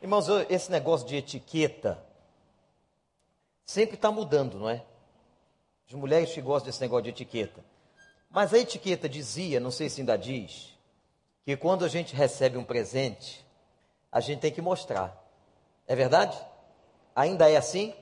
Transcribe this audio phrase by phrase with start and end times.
[0.00, 2.02] Irmãos, esse negócio de etiqueta
[3.64, 4.82] sempre está mudando, não é?
[5.86, 7.62] As mulheres que gostam desse negócio de etiqueta.
[8.30, 10.72] Mas a etiqueta dizia, não sei se ainda diz,
[11.44, 13.44] que quando a gente recebe um presente,
[14.10, 15.16] a gente tem que mostrar.
[15.86, 16.38] É verdade?
[17.14, 17.94] Ainda é assim?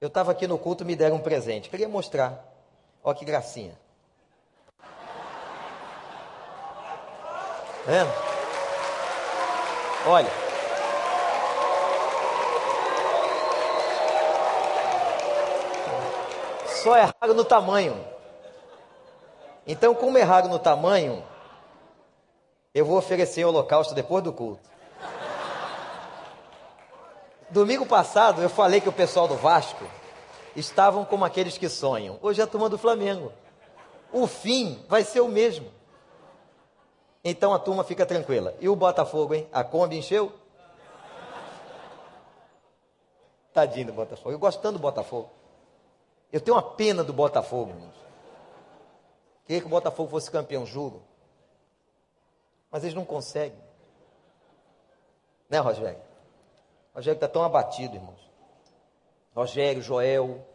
[0.00, 1.68] Eu estava aqui no culto, me deram um presente.
[1.68, 2.44] Queria mostrar.
[3.04, 3.78] Olha que gracinha.
[7.86, 8.04] É?
[10.06, 10.47] Olha.
[16.88, 18.02] Só raro no tamanho.
[19.66, 21.22] Então, como raro no tamanho,
[22.74, 24.66] eu vou oferecer o holocausto depois do culto.
[27.50, 29.84] Domingo passado eu falei que o pessoal do Vasco
[30.56, 32.18] estavam como aqueles que sonham.
[32.22, 33.34] Hoje é a turma do Flamengo.
[34.10, 35.70] O fim vai ser o mesmo.
[37.22, 38.54] Então a turma fica tranquila.
[38.60, 39.46] E o Botafogo, hein?
[39.52, 40.32] A Kombi encheu?
[43.52, 44.30] Tadinho do Botafogo.
[44.30, 45.37] Eu gosto tanto do Botafogo.
[46.32, 47.96] Eu tenho uma pena do Botafogo, irmãos.
[49.44, 51.02] Queria que o Botafogo fosse campeão, juro.
[52.70, 53.58] Mas eles não conseguem.
[55.48, 56.00] Né, Rogério?
[56.94, 58.20] Rogério está tão abatido, irmãos.
[59.34, 60.46] Rogério, Joel.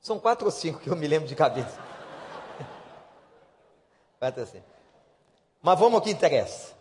[0.00, 1.80] São quatro ou cinco que eu me lembro de cabeça.
[4.18, 4.62] Quatro assim.
[5.62, 6.74] Mas vamos ao que interessa.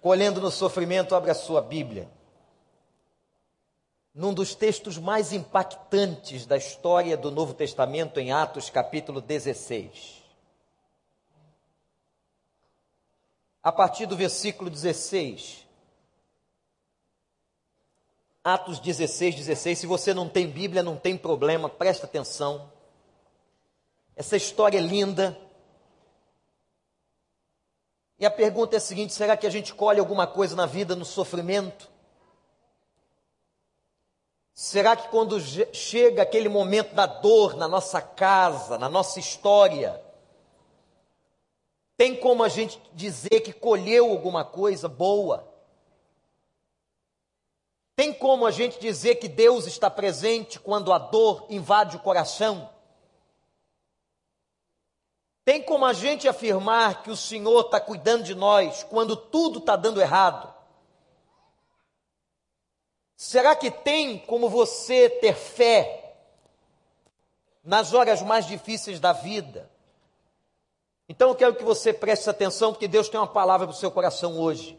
[0.00, 2.08] Colhendo no sofrimento, abre a sua Bíblia.
[4.14, 10.22] Num dos textos mais impactantes da história do Novo Testamento, em Atos capítulo 16.
[13.62, 15.66] A partir do versículo 16,
[18.44, 19.78] Atos 16, 16.
[19.78, 22.70] Se você não tem Bíblia, não tem problema, presta atenção.
[24.16, 25.38] Essa história é linda.
[28.18, 30.96] E a pergunta é a seguinte: será que a gente colhe alguma coisa na vida
[30.96, 31.91] no sofrimento?
[34.62, 35.40] Será que quando
[35.74, 40.00] chega aquele momento da dor na nossa casa, na nossa história,
[41.96, 45.52] tem como a gente dizer que colheu alguma coisa boa?
[47.96, 52.70] Tem como a gente dizer que Deus está presente quando a dor invade o coração?
[55.44, 59.74] Tem como a gente afirmar que o Senhor está cuidando de nós quando tudo está
[59.74, 60.51] dando errado?
[63.22, 66.16] Será que tem como você ter fé
[67.62, 69.70] nas horas mais difíceis da vida?
[71.08, 73.92] Então eu quero que você preste atenção, porque Deus tem uma palavra para o seu
[73.92, 74.76] coração hoje.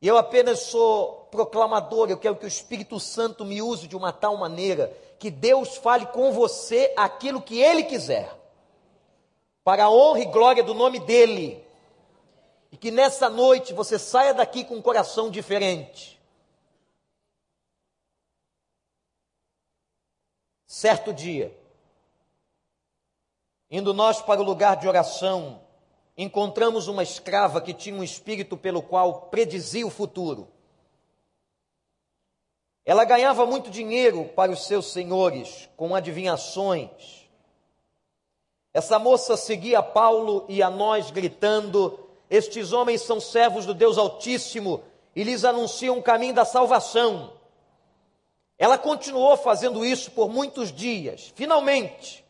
[0.00, 4.10] E eu apenas sou proclamador, eu quero que o Espírito Santo me use de uma
[4.10, 8.34] tal maneira que Deus fale com você aquilo que Ele quiser,
[9.62, 11.62] para a honra e glória do nome dEle.
[12.72, 16.18] E que nessa noite você saia daqui com um coração diferente.
[20.72, 21.52] Certo dia,
[23.68, 25.60] indo nós para o lugar de oração,
[26.16, 30.46] encontramos uma escrava que tinha um espírito pelo qual predizia o futuro.
[32.84, 37.28] Ela ganhava muito dinheiro para os seus senhores com adivinhações.
[38.72, 41.98] Essa moça seguia Paulo e a nós gritando:
[42.30, 44.84] Estes homens são servos do Deus Altíssimo
[45.16, 47.39] e lhes anunciam o caminho da salvação.
[48.60, 51.32] Ela continuou fazendo isso por muitos dias.
[51.34, 52.22] Finalmente,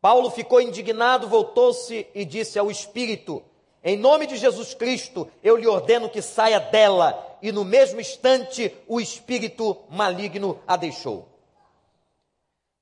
[0.00, 3.42] Paulo ficou indignado, voltou-se e disse ao espírito:
[3.84, 7.22] Em nome de Jesus Cristo, eu lhe ordeno que saia dela.
[7.42, 11.28] E no mesmo instante, o espírito maligno a deixou.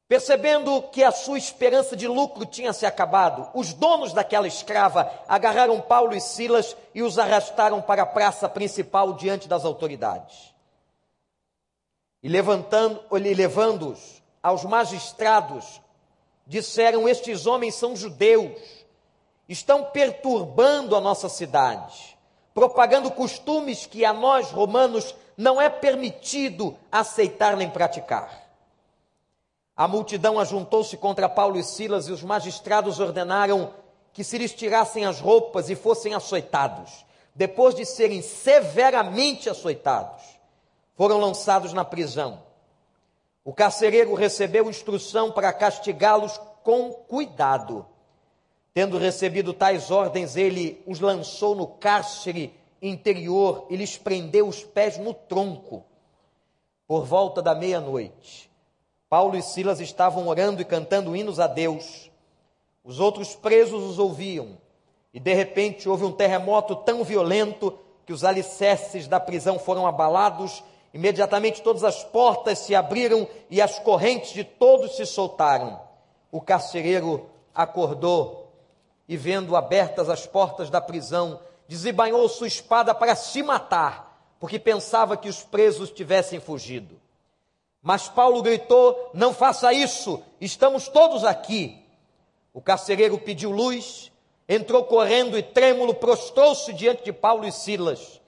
[0.07, 5.81] Percebendo que a sua esperança de lucro tinha se acabado, os donos daquela escrava agarraram
[5.81, 10.52] Paulo e Silas e os arrastaram para a praça principal diante das autoridades.
[12.23, 15.81] E levantando, levando-os aos magistrados,
[16.47, 18.61] disseram: Estes homens são judeus,
[19.49, 22.17] estão perturbando a nossa cidade,
[22.55, 28.43] propagando costumes que a nós romanos não é permitido aceitar nem praticar.
[29.77, 33.75] A multidão ajuntou-se contra Paulo e Silas e os magistrados ordenaram
[34.13, 37.05] que se lhes tirassem as roupas e fossem açoitados.
[37.35, 40.23] Depois de serem severamente açoitados,
[40.95, 42.43] foram lançados na prisão.
[43.45, 47.87] O carcereiro recebeu instrução para castigá-los com cuidado.
[48.73, 54.97] Tendo recebido tais ordens, ele os lançou no cárcere interior e lhes prendeu os pés
[54.99, 55.85] no tronco.
[56.87, 58.51] Por volta da meia-noite,
[59.09, 62.11] Paulo e Silas estavam orando e cantando hinos a Deus.
[62.83, 64.59] Os outros presos os ouviam,
[65.15, 70.65] e de repente houve um terremoto tão violento que os alicerces da prisão foram abalados,
[70.93, 75.81] imediatamente todas as portas se abriram e as correntes de todos se soltaram.
[76.31, 78.53] O carcereiro acordou
[79.09, 85.17] e, vendo abertas as portas da prisão, desembainhou sua espada para se matar, porque pensava
[85.17, 87.01] que os presos tivessem fugido.
[87.83, 91.83] Mas Paulo gritou: Não faça isso, estamos todos aqui.
[92.55, 94.13] O carcereiro pediu luz,
[94.49, 98.21] entrou correndo e trêmulo prostrou-se diante de Paulo e Silas.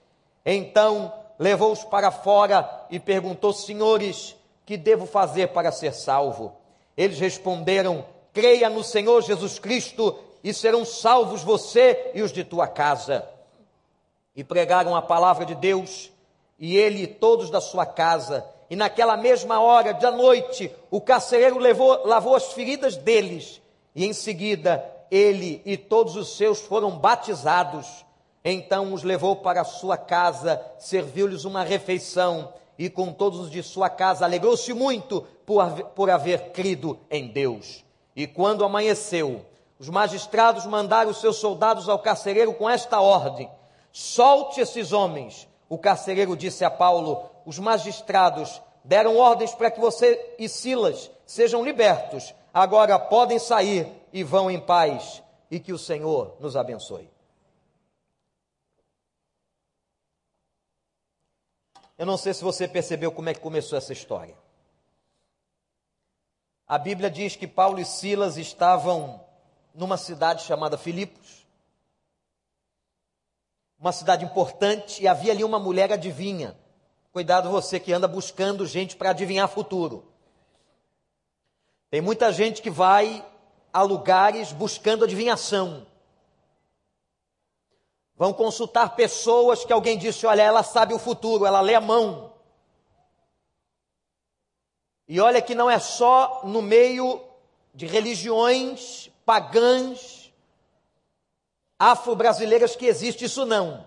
[0.44, 6.52] Então levou-os para fora e perguntou: Senhores, que devo fazer para ser salvo?
[6.96, 12.66] Eles responderam: Creia no Senhor Jesus Cristo e serão salvos você e os de tua
[12.66, 13.26] casa.
[14.36, 16.10] E pregaram a palavra de Deus,
[16.58, 18.44] e ele e todos da sua casa.
[18.68, 23.60] E naquela mesma hora da noite, o carcereiro levou, lavou as feridas deles,
[23.94, 28.03] e em seguida ele e todos os seus foram batizados.
[28.44, 33.88] Então os levou para sua casa, serviu-lhes uma refeição, e com todos os de sua
[33.88, 35.64] casa alegrou-se muito por,
[35.94, 37.84] por haver crido em Deus.
[38.14, 39.44] E quando amanheceu,
[39.78, 43.50] os magistrados mandaram os seus soldados ao carcereiro com esta ordem:
[43.92, 45.48] solte esses homens.
[45.68, 51.64] O carcereiro disse a Paulo: os magistrados deram ordens para que você e Silas sejam
[51.64, 52.34] libertos.
[52.52, 57.13] Agora podem sair e vão em paz, e que o Senhor nos abençoe.
[61.96, 64.36] Eu não sei se você percebeu como é que começou essa história.
[66.66, 69.24] A Bíblia diz que Paulo e Silas estavam
[69.74, 71.46] numa cidade chamada Filipos,
[73.78, 76.56] uma cidade importante, e havia ali uma mulher adivinha.
[77.12, 80.10] Cuidado você que anda buscando gente para adivinhar futuro.
[81.90, 83.24] Tem muita gente que vai
[83.72, 85.86] a lugares buscando adivinhação.
[88.16, 92.32] Vão consultar pessoas que alguém disse: olha, ela sabe o futuro, ela lê a mão.
[95.06, 97.20] E olha que não é só no meio
[97.74, 100.32] de religiões pagãs,
[101.78, 103.86] afro-brasileiras que existe isso, não.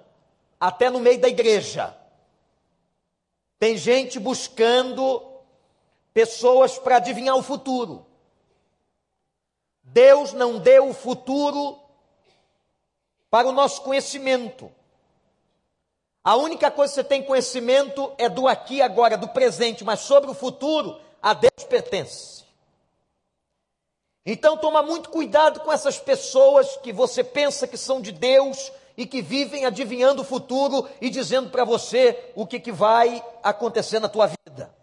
[0.59, 1.95] Até no meio da igreja.
[3.59, 5.23] Tem gente buscando
[6.13, 8.05] pessoas para adivinhar o futuro.
[9.83, 11.79] Deus não deu o futuro
[13.29, 14.71] para o nosso conhecimento.
[16.23, 20.01] A única coisa que você tem conhecimento é do aqui e agora, do presente, mas
[20.01, 22.45] sobre o futuro, a Deus pertence.
[24.25, 29.05] Então toma muito cuidado com essas pessoas que você pensa que são de Deus e
[29.05, 34.09] que vivem adivinhando o futuro e dizendo para você o que, que vai acontecer na
[34.09, 34.75] tua vida.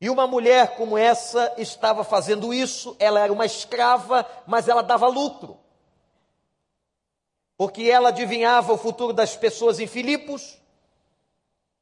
[0.00, 5.08] E uma mulher como essa estava fazendo isso, ela era uma escrava, mas ela dava
[5.08, 5.58] lucro.
[7.58, 10.56] Porque ela adivinhava o futuro das pessoas em Filipos,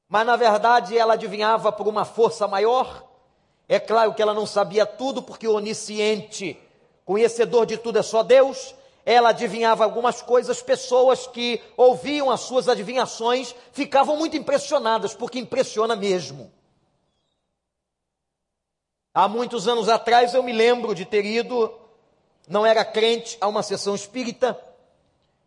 [0.08, 3.06] mas na verdade ela adivinhava por uma força maior.
[3.68, 6.58] É claro que ela não sabia tudo, porque o onisciente,
[7.04, 8.74] conhecedor de tudo é só Deus.
[9.04, 15.94] Ela adivinhava algumas coisas, pessoas que ouviam as suas adivinhações ficavam muito impressionadas, porque impressiona
[15.94, 16.50] mesmo.
[19.12, 21.70] Há muitos anos atrás eu me lembro de ter ido,
[22.48, 24.58] não era crente, a uma sessão espírita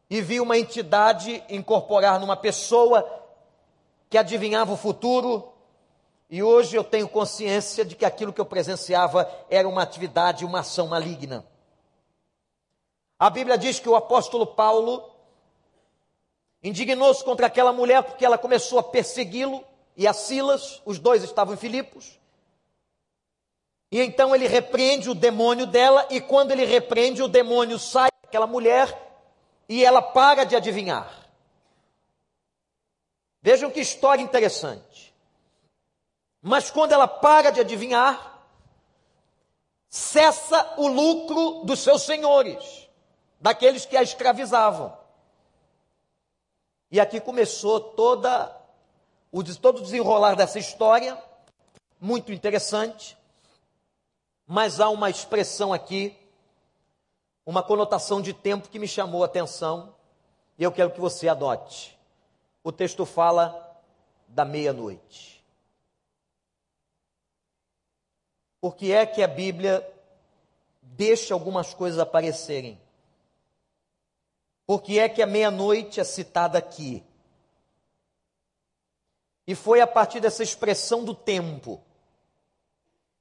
[0.09, 3.07] e vi uma entidade incorporar numa pessoa
[4.09, 5.53] que adivinhava o futuro.
[6.29, 10.61] E hoje eu tenho consciência de que aquilo que eu presenciava era uma atividade, uma
[10.61, 11.45] ação maligna.
[13.19, 15.09] A Bíblia diz que o apóstolo Paulo
[16.63, 19.63] indignou-se contra aquela mulher porque ela começou a persegui-lo
[19.95, 22.19] e a Silas, os dois estavam em Filipos.
[23.91, 28.45] E então ele repreende o demônio dela, e quando ele repreende, o demônio sai daquela
[28.45, 29.08] mulher
[29.69, 31.29] e ela para de adivinhar.
[33.39, 35.15] Vejam que história interessante.
[36.41, 38.43] Mas quando ela para de adivinhar,
[39.89, 42.89] cessa o lucro dos seus senhores,
[43.39, 44.97] daqueles que a escravizavam.
[46.91, 48.55] E aqui começou toda
[49.31, 51.21] o todo o desenrolar dessa história,
[52.01, 53.15] muito interessante.
[54.47, 56.18] Mas há uma expressão aqui,
[57.49, 59.95] uma conotação de tempo que me chamou a atenção
[60.55, 61.97] e eu quero que você adote.
[62.63, 63.75] O texto fala
[64.27, 65.43] da meia-noite.
[68.61, 69.83] Por que é que a Bíblia
[70.79, 72.79] deixa algumas coisas aparecerem?
[74.67, 77.03] Por que é que a meia-noite é citada aqui?
[79.47, 81.83] E foi a partir dessa expressão do tempo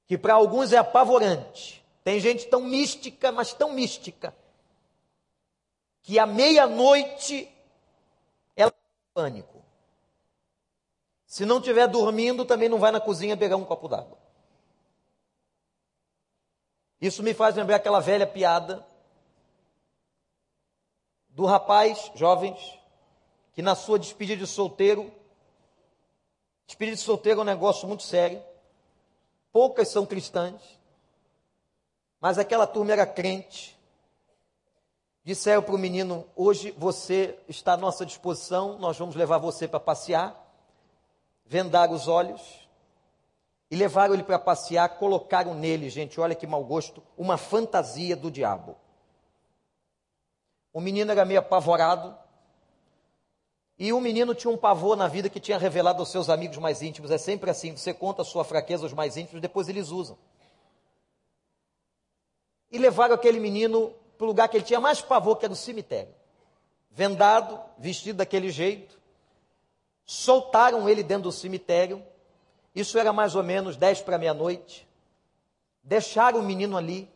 [0.05, 1.78] que para alguns é apavorante.
[2.09, 4.35] Tem gente tão mística, mas tão mística,
[6.01, 7.47] que à meia-noite
[9.13, 9.63] pânico.
[11.27, 14.17] Se não estiver dormindo, também não vai na cozinha pegar um copo d'água.
[16.99, 18.83] Isso me faz lembrar aquela velha piada
[21.29, 22.79] do rapaz, jovens,
[23.53, 25.13] que na sua despedida de solteiro,
[26.65, 28.43] despedida de solteiro é um negócio muito sério,
[29.51, 30.78] poucas são cristãs,
[32.19, 33.77] mas aquela turma era crente.
[35.23, 39.79] Disseram para o menino: hoje você está à nossa disposição, nós vamos levar você para
[39.79, 40.35] passear,
[41.45, 42.67] vendar os olhos,
[43.69, 48.31] e levaram ele para passear, colocaram nele, gente, olha que mau gosto, uma fantasia do
[48.31, 48.75] diabo.
[50.73, 52.17] O menino era meio apavorado,
[53.77, 56.81] e o menino tinha um pavor na vida que tinha revelado aos seus amigos mais
[56.81, 57.11] íntimos.
[57.11, 60.17] É sempre assim: você conta a sua fraqueza aos mais íntimos, depois eles usam.
[62.71, 65.57] E levaram aquele menino para o lugar que ele tinha mais pavor, que era o
[65.57, 66.13] cemitério.
[66.91, 68.99] Vendado, vestido daquele jeito.
[70.05, 72.03] Soltaram ele dentro do cemitério.
[72.75, 74.87] Isso era mais ou menos dez para meia-noite.
[75.83, 77.09] Deixaram o menino ali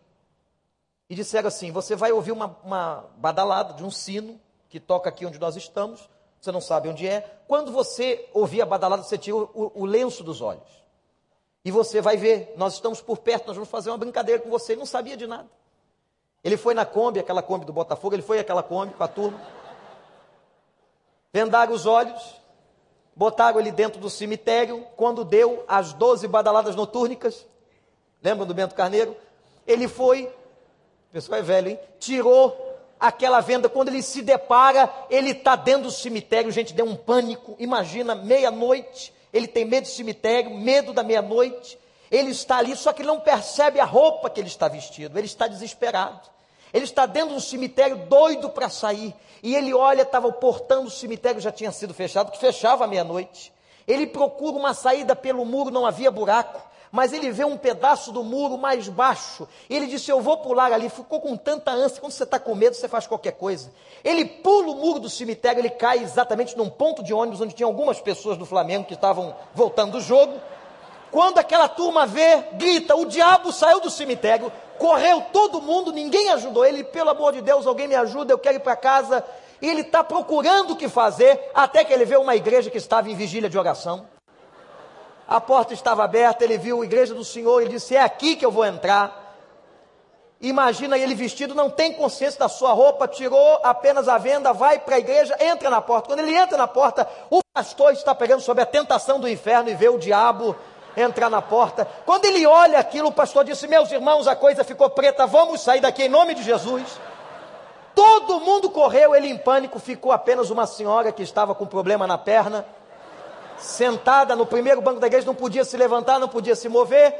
[1.10, 5.26] e disseram assim: Você vai ouvir uma, uma badalada de um sino que toca aqui
[5.26, 6.10] onde nós estamos
[6.44, 7.22] você não sabe onde é.
[7.48, 10.83] Quando você ouvir a badalada, você tira o, o, lenço dos olhos.
[11.66, 14.74] E você vai ver, nós estamos por perto, nós vamos fazer uma brincadeira com você.
[14.74, 15.50] Ele não sabia de nada.
[16.44, 19.40] Ele foi na Kombi, aquela Kombi do Botafogo, ele foi aquela Kombi com a turma.
[21.32, 22.22] Vendaram os olhos,
[23.16, 24.86] botaram ele dentro do cemitério.
[24.98, 27.46] Quando deu as 12 badaladas notúrnicas,
[28.22, 29.16] lembram do Bento Carneiro?
[29.66, 31.80] Ele foi, o pessoal é velho, hein?
[31.98, 36.96] Tirou aquela venda, quando ele se depara, ele está dentro do cemitério, gente, deu um
[36.96, 37.56] pânico.
[37.58, 41.78] Imagina, meia-noite, ele tem medo do cemitério, medo da meia-noite.
[42.12, 45.26] Ele está ali, só que ele não percebe a roupa que ele está vestido, ele
[45.26, 46.22] está desesperado.
[46.72, 49.14] Ele está dentro do cemitério, doido para sair.
[49.42, 52.88] E ele olha, estava o portão do cemitério já tinha sido fechado, que fechava à
[52.88, 53.52] meia-noite.
[53.88, 58.24] Ele procura uma saída pelo muro, não havia buraco mas ele vê um pedaço do
[58.24, 59.48] muro mais baixo.
[59.68, 60.90] Ele disse: Eu vou pular ali.
[60.90, 62.00] Ficou com tanta ânsia.
[62.00, 63.72] Quando você está com medo, você faz qualquer coisa.
[64.04, 67.66] Ele pula o muro do cemitério, ele cai exatamente num ponto de ônibus onde tinha
[67.66, 70.40] algumas pessoas do Flamengo que estavam voltando do jogo.
[71.10, 74.52] Quando aquela turma vê, grita: O diabo saiu do cemitério.
[74.78, 76.84] Correu todo mundo, ninguém ajudou ele.
[76.84, 79.26] Pelo amor de Deus, alguém me ajuda, eu quero ir para casa.
[79.60, 83.10] E ele está procurando o que fazer, até que ele vê uma igreja que estava
[83.10, 84.13] em vigília de oração
[85.28, 88.46] a porta estava aberta, ele viu a igreja do Senhor, ele disse: É aqui que
[88.46, 89.22] eu vou entrar.
[90.42, 94.96] Imagina ele vestido, não tem consciência da sua roupa, tirou apenas a venda, vai para
[94.96, 96.08] a igreja, entra na porta.
[96.08, 99.74] Quando ele entra na porta, o pastor está pegando sobre a tentação do inferno e
[99.74, 100.54] vê o diabo
[100.98, 101.88] entrar na porta.
[102.06, 105.80] Quando ele olha aquilo, o pastor disse: Meus irmãos, a coisa ficou preta, vamos sair
[105.80, 107.00] daqui em nome de Jesus.
[107.96, 112.18] Todo mundo correu, ele em pânico, ficou apenas uma senhora que estava com problema na
[112.18, 112.66] perna
[113.64, 117.16] sentada no primeiro banco da igreja, não podia se levantar, não podia se mover.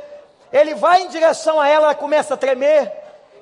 [0.52, 2.92] Ele vai em direção a ela, ela começa a tremer.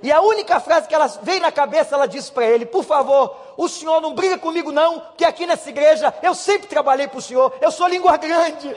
[0.03, 3.35] E a única frase que ela vem na cabeça, ela diz para ele: Por favor,
[3.57, 7.21] o senhor não briga comigo, não, que aqui nessa igreja eu sempre trabalhei para o
[7.21, 8.75] senhor, eu sou língua grande.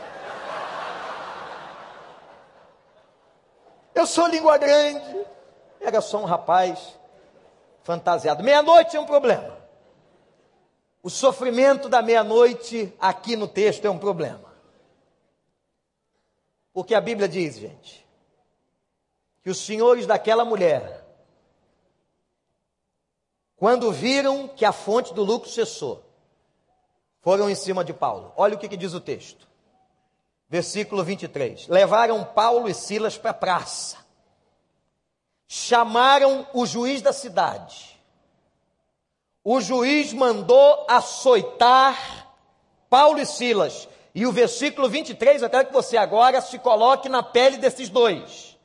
[3.95, 5.27] Eu sou língua grande.
[5.81, 6.99] Era só um rapaz
[7.85, 8.43] fantasiado.
[8.43, 9.54] Meia-noite tinha um problema.
[11.05, 14.51] O sofrimento da meia-noite aqui no texto é um problema.
[16.73, 18.09] Porque a Bíblia diz, gente,
[19.43, 21.05] que os senhores daquela mulher,
[23.55, 26.03] quando viram que a fonte do lucro cessou,
[27.21, 28.33] foram em cima de Paulo.
[28.35, 29.47] Olha o que, que diz o texto.
[30.49, 31.69] Versículo 23.
[31.69, 33.99] Levaram Paulo e Silas para a praça.
[35.47, 37.94] Chamaram o juiz da cidade
[39.45, 42.33] o juiz mandou açoitar
[42.89, 43.87] Paulo e Silas.
[44.15, 48.57] E o versículo 23, eu quero que você agora se coloque na pele desses dois.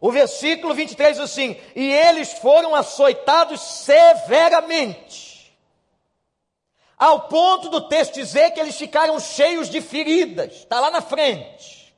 [0.00, 5.54] O versículo 23 diz assim: E eles foram açoitados severamente,
[6.96, 11.94] ao ponto do texto dizer que eles ficaram cheios de feridas, está lá na frente.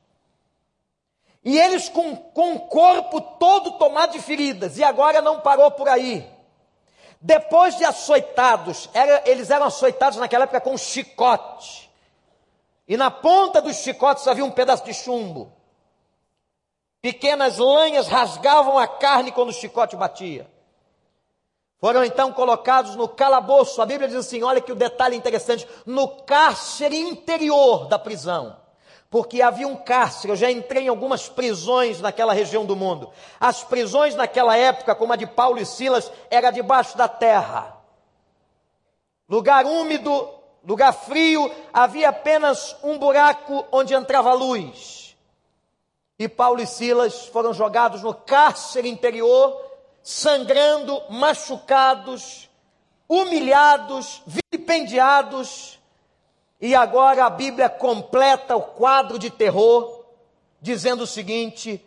[1.44, 5.88] E eles com, com o corpo todo tomado de feridas, e agora não parou por
[5.88, 6.33] aí.
[7.26, 11.90] Depois de açoitados, era, eles eram açoitados naquela época com chicote.
[12.86, 15.50] E na ponta dos chicotes havia um pedaço de chumbo.
[17.00, 20.46] Pequenas lanhas rasgavam a carne quando o chicote batia.
[21.78, 23.80] Foram então colocados no calabouço.
[23.80, 28.54] A Bíblia diz assim: olha que o detalhe interessante: no cárcere interior da prisão
[29.14, 30.32] porque havia um cárcere.
[30.32, 33.12] Eu já entrei em algumas prisões naquela região do mundo.
[33.38, 37.80] As prisões naquela época, como a de Paulo e Silas, era debaixo da terra.
[39.28, 40.28] Lugar úmido,
[40.64, 45.16] lugar frio, havia apenas um buraco onde entrava luz.
[46.18, 49.64] E Paulo e Silas foram jogados no cárcere interior,
[50.02, 52.50] sangrando, machucados,
[53.08, 55.78] humilhados, vilipendiados.
[56.60, 60.04] E agora a Bíblia completa o quadro de terror,
[60.60, 61.84] dizendo o seguinte: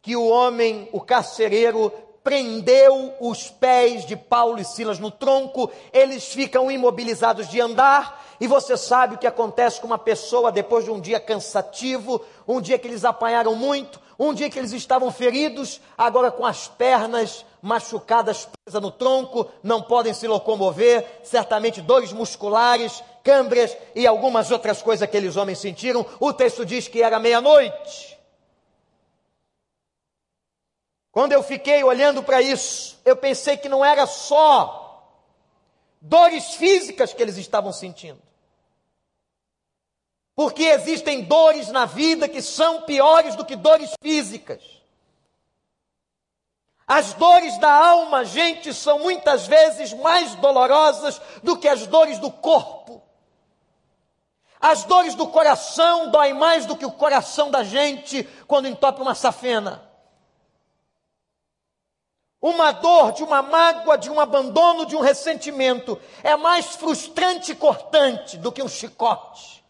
[0.00, 1.92] que o homem, o carcereiro,
[2.22, 8.46] prendeu os pés de Paulo e Silas no tronco, eles ficam imobilizados de andar, e
[8.46, 12.78] você sabe o que acontece com uma pessoa depois de um dia cansativo, um dia
[12.78, 18.48] que eles apanharam muito, um dia que eles estavam feridos, agora com as pernas machucadas
[18.64, 25.08] presas no tronco, não podem se locomover, certamente dores musculares, câmbrias e algumas outras coisas
[25.08, 26.04] que aqueles homens sentiram.
[26.18, 28.18] O texto diz que era meia-noite.
[31.10, 34.82] Quando eu fiquei olhando para isso, eu pensei que não era só
[36.00, 38.20] dores físicas que eles estavam sentindo.
[40.34, 44.62] Porque existem dores na vida que são piores do que dores físicas.
[46.86, 52.30] As dores da alma, gente, são muitas vezes mais dolorosas do que as dores do
[52.30, 53.02] corpo.
[54.62, 59.14] As dores do coração doem mais do que o coração da gente quando entope uma
[59.14, 59.92] safena
[62.42, 67.54] uma dor, de uma mágoa, de um abandono, de um ressentimento, é mais frustrante e
[67.54, 69.64] cortante do que um chicote.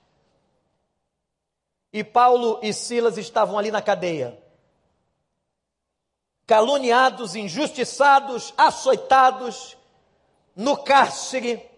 [1.92, 4.42] E Paulo e Silas estavam ali na cadeia,
[6.46, 9.76] caluniados, injustiçados, açoitados,
[10.56, 11.70] no cárcere.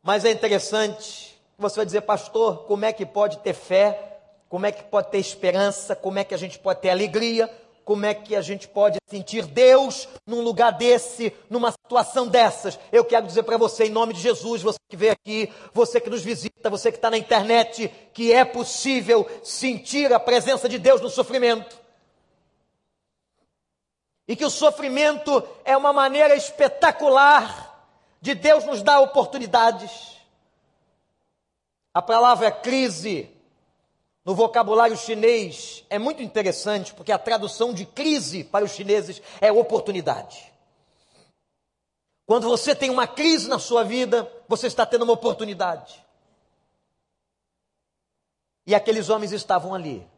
[0.00, 4.20] Mas é interessante, você vai dizer, pastor, como é que pode ter fé?
[4.48, 5.96] Como é que pode ter esperança?
[5.96, 7.50] Como é que a gente pode ter alegria?
[7.84, 12.78] Como é que a gente pode sentir Deus num lugar desse, numa situação dessas?
[12.92, 16.10] Eu quero dizer para você, em nome de Jesus, você que veio aqui, você que
[16.10, 21.00] nos visita, você que está na internet, que é possível sentir a presença de Deus
[21.00, 21.76] no sofrimento.
[24.28, 30.17] E que o sofrimento é uma maneira espetacular de Deus nos dar oportunidades.
[31.98, 33.28] A palavra crise
[34.24, 39.50] no vocabulário chinês é muito interessante, porque a tradução de crise para os chineses é
[39.50, 40.54] oportunidade.
[42.24, 46.06] Quando você tem uma crise na sua vida, você está tendo uma oportunidade.
[48.64, 50.08] E aqueles homens estavam ali,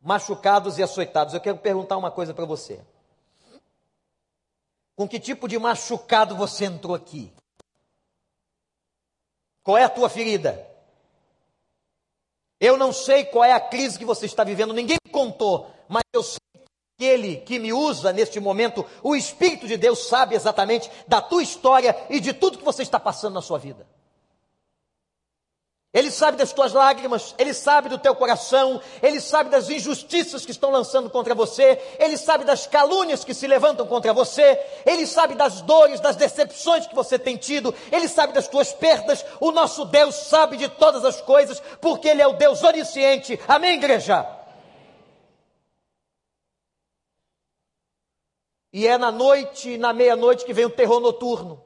[0.00, 1.34] machucados e açoitados.
[1.34, 2.80] Eu quero perguntar uma coisa para você.
[4.96, 7.30] Com que tipo de machucado você entrou aqui?
[9.62, 10.66] Qual é a tua ferida?
[12.60, 16.02] Eu não sei qual é a crise que você está vivendo, ninguém me contou, mas
[16.12, 16.38] eu sei
[16.96, 21.42] que Ele que me usa neste momento, o Espírito de Deus sabe exatamente da tua
[21.42, 23.86] história e de tudo que você está passando na sua vida.
[25.94, 30.50] Ele sabe das tuas lágrimas, ele sabe do teu coração, ele sabe das injustiças que
[30.50, 35.34] estão lançando contra você, ele sabe das calúnias que se levantam contra você, ele sabe
[35.34, 39.22] das dores, das decepções que você tem tido, ele sabe das tuas perdas.
[39.38, 43.38] O nosso Deus sabe de todas as coisas, porque ele é o Deus onisciente.
[43.46, 44.26] Amém, igreja?
[48.72, 51.62] E é na noite, na meia-noite, que vem o terror noturno.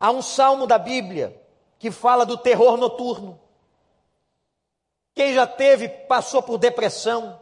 [0.00, 1.43] Há um salmo da Bíblia
[1.84, 3.38] que fala do terror noturno.
[5.14, 7.38] Quem já teve, passou por depressão.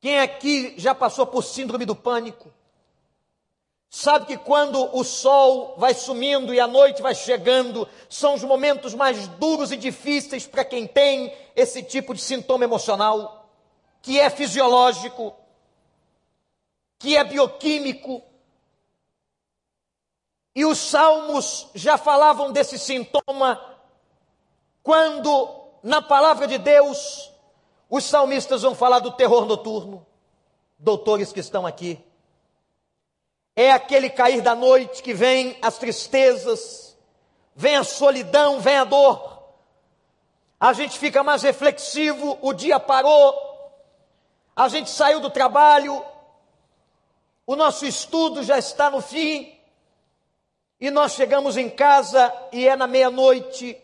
[0.00, 2.54] Quem aqui já passou por síndrome do pânico?
[3.88, 8.94] Sabe que quando o sol vai sumindo e a noite vai chegando, são os momentos
[8.94, 13.50] mais duros e difíceis para quem tem esse tipo de sintoma emocional,
[14.00, 15.34] que é fisiológico,
[16.96, 18.22] que é bioquímico,
[20.54, 23.60] e os salmos já falavam desse sintoma
[24.82, 25.48] quando,
[25.82, 27.30] na palavra de Deus,
[27.88, 30.06] os salmistas vão falar do terror noturno.
[30.78, 32.02] Doutores que estão aqui.
[33.54, 36.96] É aquele cair da noite que vem as tristezas,
[37.54, 39.40] vem a solidão, vem a dor.
[40.58, 43.34] A gente fica mais reflexivo, o dia parou,
[44.54, 46.04] a gente saiu do trabalho,
[47.46, 49.59] o nosso estudo já está no fim,
[50.80, 53.76] e nós chegamos em casa e é na meia-noite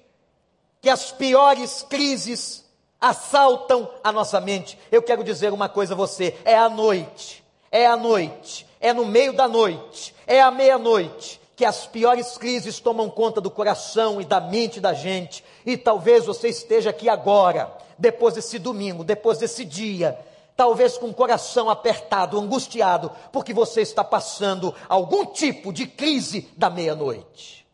[0.81, 2.65] que as piores crises
[3.01, 4.79] assaltam a nossa mente.
[4.91, 9.05] Eu quero dizer uma coisa a você: é a noite, é a noite, é no
[9.05, 14.25] meio da noite, é a meia-noite que as piores crises tomam conta do coração e
[14.25, 15.43] da mente da gente.
[15.65, 20.19] E talvez você esteja aqui agora, depois desse domingo, depois desse dia,
[20.57, 26.71] talvez com o coração apertado, angustiado, porque você está passando algum tipo de crise da
[26.71, 27.67] meia-noite.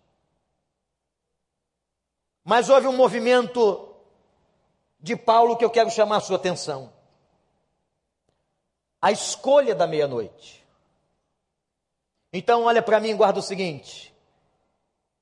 [2.45, 3.95] Mas houve um movimento
[4.99, 6.93] de Paulo que eu quero chamar a sua atenção.
[9.01, 10.67] A escolha da meia-noite.
[12.33, 14.13] Então, olha para mim e guarda o seguinte: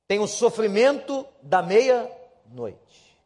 [0.07, 3.19] tem o sofrimento da meia-noite.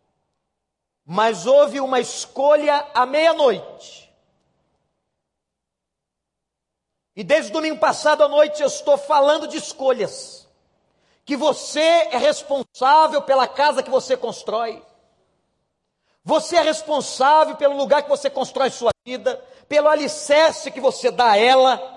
[1.04, 4.03] Mas houve uma escolha à meia-noite.
[7.16, 10.48] E desde domingo passado à noite eu estou falando de escolhas.
[11.24, 14.82] Que você é responsável pela casa que você constrói.
[16.24, 19.36] Você é responsável pelo lugar que você constrói sua vida,
[19.68, 21.94] pelo alicerce que você dá a ela.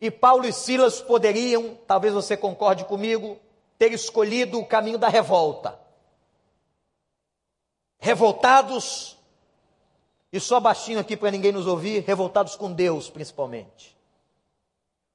[0.00, 3.38] E Paulo e Silas poderiam, talvez você concorde comigo,
[3.78, 5.78] ter escolhido o caminho da revolta.
[7.98, 9.16] Revoltados,
[10.34, 13.96] e só baixinho aqui para ninguém nos ouvir, revoltados com Deus principalmente.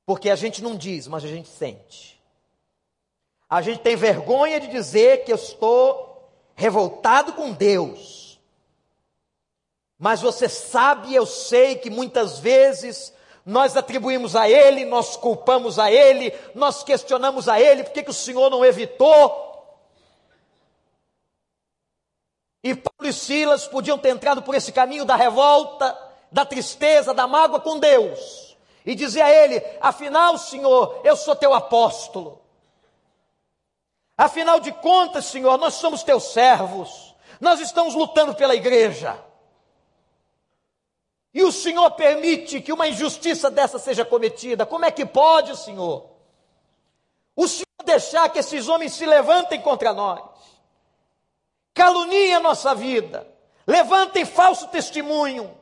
[0.06, 2.18] Porque a gente não diz, mas a gente sente.
[3.50, 8.40] A gente tem vergonha de dizer que eu estou revoltado com Deus.
[10.00, 13.14] Mas você sabe, eu sei que muitas vezes
[13.46, 18.12] nós atribuímos a Ele, nós culpamos a Ele, nós questionamos a Ele, por que, que
[18.12, 19.49] o Senhor não evitou?
[22.64, 25.98] E Paulo e Silas podiam ter entrado por esse caminho da revolta,
[26.32, 31.54] da tristeza, da mágoa com Deus, e dizer a Ele: afinal, Senhor, eu sou teu
[31.54, 32.42] apóstolo.
[34.18, 39.18] Afinal de contas, Senhor, nós somos teus servos, nós estamos lutando pela igreja.
[41.34, 44.66] E o Senhor permite que uma injustiça dessa seja cometida.
[44.66, 46.10] Como é que pode, Senhor?
[47.36, 50.22] O Senhor deixar que esses homens se levantem contra nós,
[51.80, 53.26] caluniem a nossa vida,
[53.66, 55.58] levantem falso testemunho,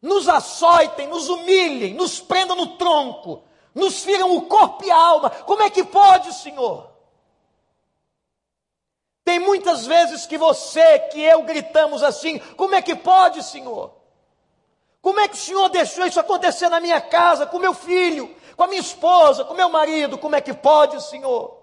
[0.00, 3.42] nos açoitem, nos humilhem, nos prendam no tronco,
[3.74, 5.28] nos firam o corpo e a alma.
[5.28, 6.90] Como é que pode, Senhor?
[9.22, 13.94] Tem muitas vezes que você, que eu gritamos assim: como é que pode, Senhor?
[15.02, 18.64] Como é que o Senhor deixou isso acontecer na minha casa, com meu filho, com
[18.64, 20.16] a minha esposa, com meu marido?
[20.16, 21.61] Como é que pode, Senhor?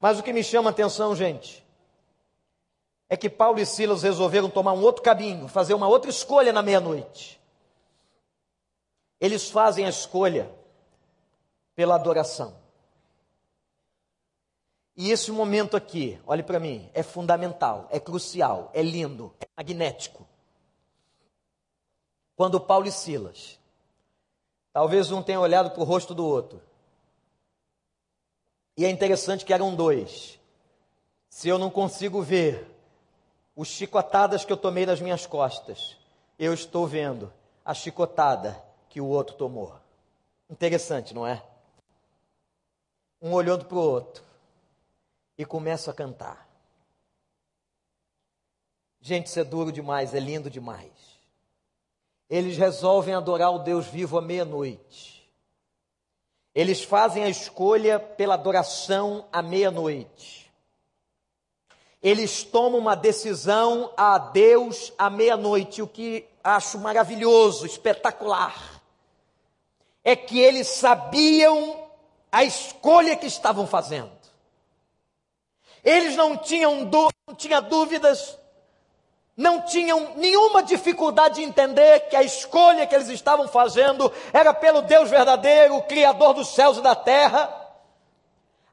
[0.00, 1.64] Mas o que me chama a atenção, gente,
[3.08, 6.62] é que Paulo e Silas resolveram tomar um outro caminho, fazer uma outra escolha na
[6.62, 7.38] meia-noite.
[9.20, 10.50] Eles fazem a escolha
[11.76, 12.58] pela adoração.
[14.96, 20.26] E esse momento aqui, olhe para mim, é fundamental, é crucial, é lindo, é magnético
[22.40, 23.60] quando Paulo e Silas,
[24.72, 26.58] talvez um tenha olhado para o rosto do outro,
[28.80, 30.38] e é interessante que eram dois.
[31.28, 32.66] Se eu não consigo ver
[33.54, 35.96] os chicotadas que eu tomei nas minhas costas,
[36.38, 37.32] eu estou vendo
[37.64, 39.74] a chicotada que o outro tomou.
[40.48, 41.42] Interessante, não é?
[43.20, 44.24] Um olhando para o outro
[45.36, 46.48] e começa a cantar.
[49.00, 51.20] Gente, isso é duro demais, é lindo demais
[52.30, 55.19] eles resolvem adorar o Deus vivo à meia-noite.
[56.54, 60.50] Eles fazem a escolha pela adoração à meia-noite.
[62.02, 65.82] Eles tomam uma decisão a Deus à meia-noite.
[65.82, 68.82] O que acho maravilhoso, espetacular,
[70.02, 71.88] é que eles sabiam
[72.32, 74.10] a escolha que estavam fazendo.
[75.84, 78.39] Eles não tinham, não tinham dúvidas
[79.40, 84.82] não tinham nenhuma dificuldade de entender que a escolha que eles estavam fazendo era pelo
[84.82, 87.48] Deus verdadeiro, Criador dos céus e da terra.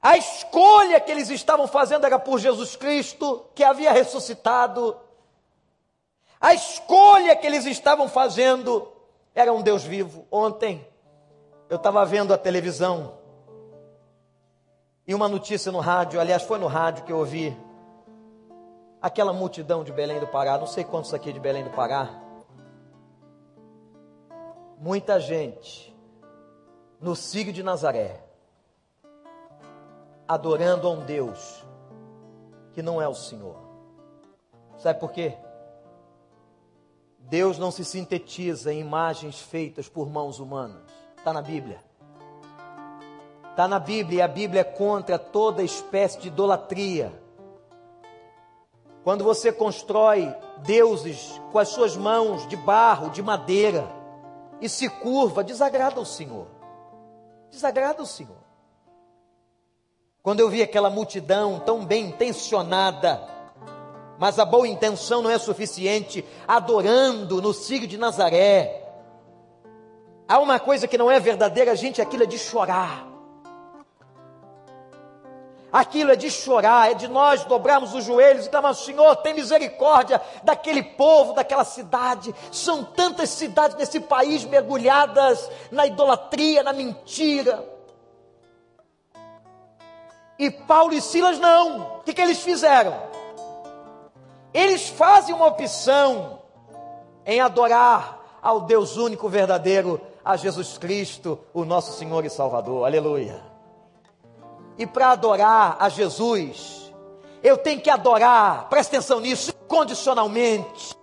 [0.01, 4.99] A escolha que eles estavam fazendo era por Jesus Cristo, que havia ressuscitado.
[6.37, 8.91] A escolha que eles estavam fazendo
[9.33, 10.27] era um Deus vivo.
[10.29, 10.85] Ontem
[11.69, 13.17] eu estava vendo a televisão
[15.07, 17.57] e uma notícia no rádio, aliás, foi no rádio que eu ouvi
[19.07, 22.09] aquela multidão de Belém do Pará, não sei quantos aqui de Belém do Pará.
[24.77, 25.95] Muita gente
[26.99, 28.21] no Círio de Nazaré,
[30.27, 31.65] adorando a um Deus
[32.73, 33.55] que não é o Senhor.
[34.77, 35.37] Sabe por quê?
[37.17, 40.83] Deus não se sintetiza em imagens feitas por mãos humanas.
[41.17, 41.79] Está na Bíblia.
[43.51, 47.26] Está na Bíblia e a Bíblia é contra toda espécie de idolatria
[49.07, 53.87] quando você constrói deuses com as suas mãos de barro, de madeira,
[54.59, 56.45] e se curva, desagrada o Senhor.
[57.49, 58.43] Desagrada o Senhor.
[60.21, 63.25] Quando eu vi aquela multidão tão bem intencionada,
[64.19, 66.25] Mas a boa intenção não é suficiente.
[66.45, 68.91] Adorando no Círio de Nazaré.
[70.27, 73.07] Há uma coisa que não é verdadeira, gente, aquilo é de chorar.
[75.71, 80.21] Aquilo é de chorar, é de nós dobrarmos os joelhos e clamar: Senhor, tem misericórdia
[80.43, 82.33] daquele povo, daquela cidade.
[82.51, 87.63] São tantas cidades nesse país mergulhadas na idolatria, na mentira.
[90.39, 91.97] E Paulo e Silas não.
[91.97, 92.95] O que, que eles fizeram?
[94.53, 96.39] Eles fazem uma opção
[97.25, 102.85] em adorar ao Deus único verdadeiro, a Jesus Cristo, o nosso Senhor e Salvador.
[102.85, 103.46] Aleluia.
[104.77, 106.91] E para adorar a Jesus,
[107.43, 110.95] eu tenho que adorar, presta atenção nisso, condicionalmente.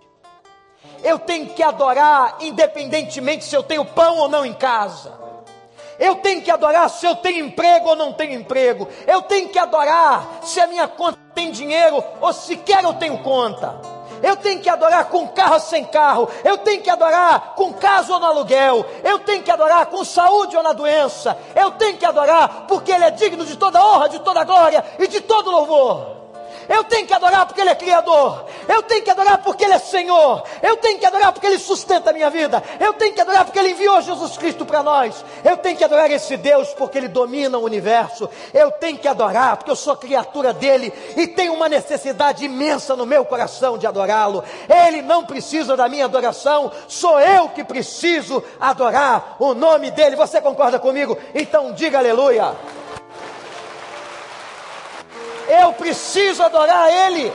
[1.02, 5.12] Eu tenho que adorar independentemente se eu tenho pão ou não em casa.
[5.98, 8.88] Eu tenho que adorar se eu tenho emprego ou não tenho emprego.
[9.06, 13.93] Eu tenho que adorar se a minha conta tem dinheiro ou sequer eu tenho conta.
[14.24, 16.30] Eu tenho que adorar com carro ou sem carro.
[16.42, 18.86] Eu tenho que adorar com casa ou no aluguel.
[19.04, 21.36] Eu tenho que adorar com saúde ou na doença.
[21.54, 25.06] Eu tenho que adorar porque Ele é digno de toda honra, de toda glória e
[25.06, 26.23] de todo louvor.
[26.68, 28.44] Eu tenho que adorar porque Ele é Criador.
[28.68, 30.42] Eu tenho que adorar porque Ele é Senhor.
[30.62, 32.62] Eu tenho que adorar porque Ele sustenta a minha vida.
[32.80, 35.24] Eu tenho que adorar porque Ele enviou Jesus Cristo para nós.
[35.44, 38.28] Eu tenho que adorar esse Deus porque Ele domina o universo.
[38.52, 43.06] Eu tenho que adorar porque eu sou criatura dele e tenho uma necessidade imensa no
[43.06, 44.44] meu coração de adorá-lo.
[44.68, 50.16] Ele não precisa da minha adoração, sou eu que preciso adorar o nome dele.
[50.16, 51.16] Você concorda comigo?
[51.34, 52.54] Então diga aleluia.
[55.48, 57.32] Eu preciso adorar Ele.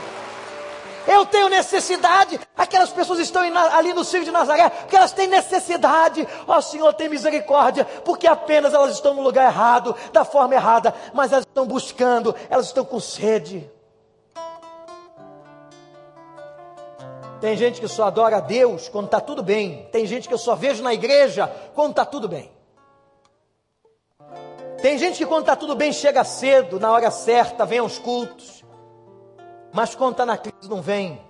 [1.06, 2.38] Eu tenho necessidade.
[2.56, 6.26] Aquelas pessoas estão ali no Ciro de Nazaré, porque elas têm necessidade.
[6.46, 10.94] Ó oh, Senhor, tem misericórdia, porque apenas elas estão no lugar errado, da forma errada,
[11.12, 13.70] mas elas estão buscando, elas estão com sede.
[17.40, 19.88] Tem gente que só adora a Deus quando está tudo bem.
[19.90, 22.52] Tem gente que eu só vejo na igreja quando está tudo bem.
[24.82, 28.64] Tem gente que quando está tudo bem chega cedo, na hora certa, vem aos cultos.
[29.72, 31.20] Mas quando está na crise não vem.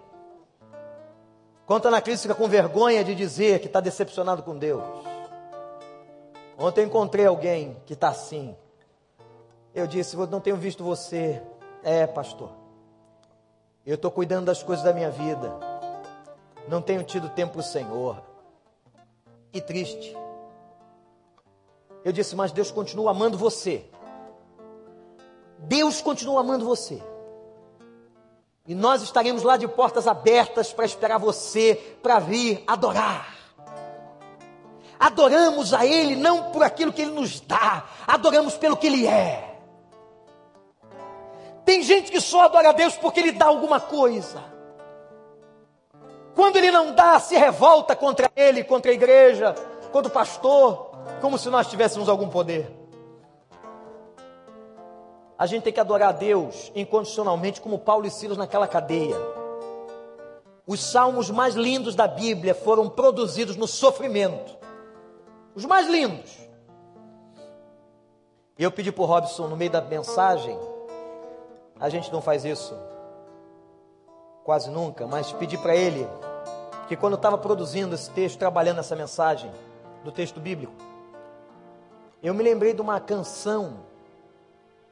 [1.67, 4.83] Quando está na crise fica com vergonha de dizer que está decepcionado com Deus.
[6.57, 8.57] Ontem eu encontrei alguém que está assim.
[9.75, 11.43] Eu disse, não tenho visto você.
[11.83, 12.51] É, pastor.
[13.85, 15.53] Eu estou cuidando das coisas da minha vida.
[16.69, 18.23] Não tenho tido tempo para o Senhor.
[19.53, 20.15] E triste.
[22.05, 23.85] Eu disse, mas Deus continua amando você.
[25.59, 27.03] Deus continua amando você.
[28.67, 33.37] E nós estaremos lá de portas abertas para esperar você, para vir adorar.
[34.99, 39.59] Adoramos a Ele não por aquilo que Ele nos dá, adoramos pelo que Ele é.
[41.65, 44.43] Tem gente que só adora a Deus porque Ele dá alguma coisa.
[46.35, 49.55] Quando Ele não dá, se revolta contra Ele, contra a igreja,
[49.91, 50.90] contra o pastor
[51.21, 52.71] como se nós tivéssemos algum poder.
[55.39, 59.17] A gente tem que adorar a Deus incondicionalmente, como Paulo e Silas naquela cadeia.
[60.67, 64.57] Os salmos mais lindos da Bíblia foram produzidos no sofrimento.
[65.55, 66.39] Os mais lindos.
[68.59, 70.59] Eu pedi para o Robson, no meio da mensagem,
[71.81, 72.77] a gente não faz isso
[74.45, 76.07] quase nunca, mas pedi para ele
[76.87, 79.51] que quando estava produzindo esse texto, trabalhando essa mensagem
[80.05, 80.90] do texto bíblico,
[82.23, 83.81] eu me lembrei de uma canção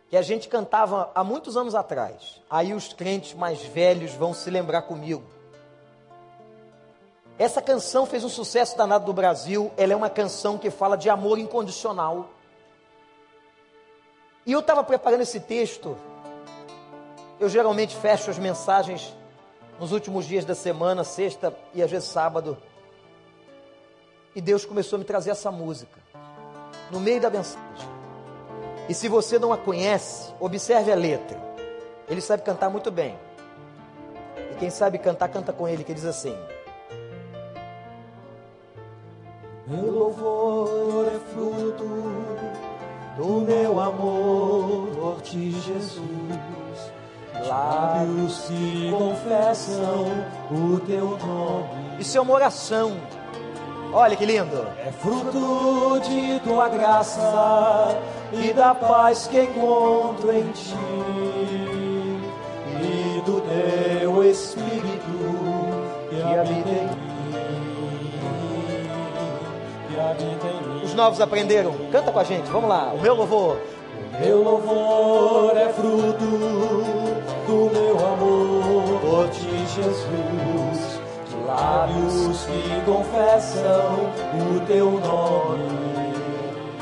[0.09, 2.41] que a gente cantava há muitos anos atrás.
[2.49, 5.23] Aí os crentes mais velhos vão se lembrar comigo.
[7.39, 9.71] Essa canção fez um sucesso danado no Brasil.
[9.77, 12.31] Ela é uma canção que fala de amor incondicional.
[14.47, 15.97] E eu estava preparando esse texto.
[17.39, 19.15] Eu geralmente fecho as mensagens
[19.79, 22.57] nos últimos dias da semana, sexta e às vezes sábado.
[24.35, 26.08] E Deus começou a me trazer essa música
[26.91, 27.89] no meio da mensagem.
[28.89, 31.39] E se você não a conhece, observe a letra.
[32.09, 33.19] Ele sabe cantar muito bem.
[34.53, 36.35] E quem sabe cantar, canta com ele, que diz assim:
[39.67, 41.85] Meu louvor é fruto
[43.19, 46.03] do meu amor por ti, Jesus.
[47.47, 50.07] Lábios que confessam
[50.51, 52.01] o teu nome.
[52.01, 52.97] Isso é uma oração
[53.93, 54.67] Olha que lindo.
[54.87, 57.99] É fruto de tua graça
[58.33, 60.75] e da paz que encontro em ti
[62.83, 65.49] e do teu Espírito
[66.11, 68.13] que habita em mim.
[69.89, 70.85] Que habita em mim.
[70.85, 71.75] Os novos aprenderam.
[71.91, 72.49] Canta com a gente.
[72.51, 72.93] Vamos lá.
[72.95, 73.57] O meu louvor.
[74.15, 76.25] O meu louvor é fruto
[77.47, 80.07] do meu amor por ti Jesus,
[81.49, 85.89] lábios que confessam o teu nome.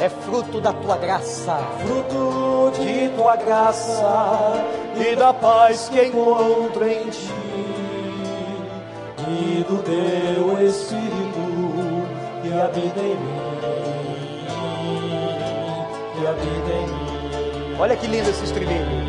[0.00, 4.64] É fruto da tua graça, fruto de tua graça
[4.96, 7.30] e da paz que encontro em ti
[9.28, 12.06] e do teu Espírito
[12.42, 14.46] que habita em mim,
[16.14, 17.76] que habita em mim.
[17.78, 19.06] Olha que lindo esse estribilho.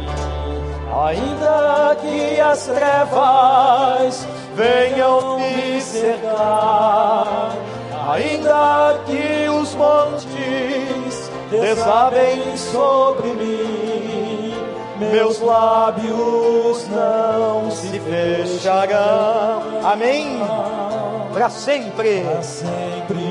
[1.06, 7.52] Ainda que as trevas venham me cercar,
[8.10, 14.54] ainda que os montes desabem sobre mim,
[15.12, 19.62] meus lábios não se fecharão.
[19.84, 20.40] Amém.
[21.32, 22.24] Para sempre.
[22.24, 23.27] Para sempre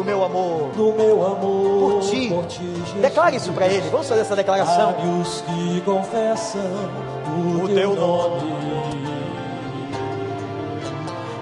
[0.00, 2.28] do meu amor, do meu amor por ti.
[2.28, 2.62] por ti.
[3.02, 3.86] Declare isso para ele.
[3.90, 4.86] Vamos fazer essa declaração.
[4.96, 6.62] Lábios que confessam
[7.36, 8.54] o, O teu, teu nome.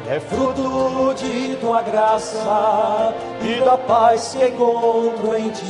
[0.08, 5.64] É fruto de tua graça e da paz que encontro em ti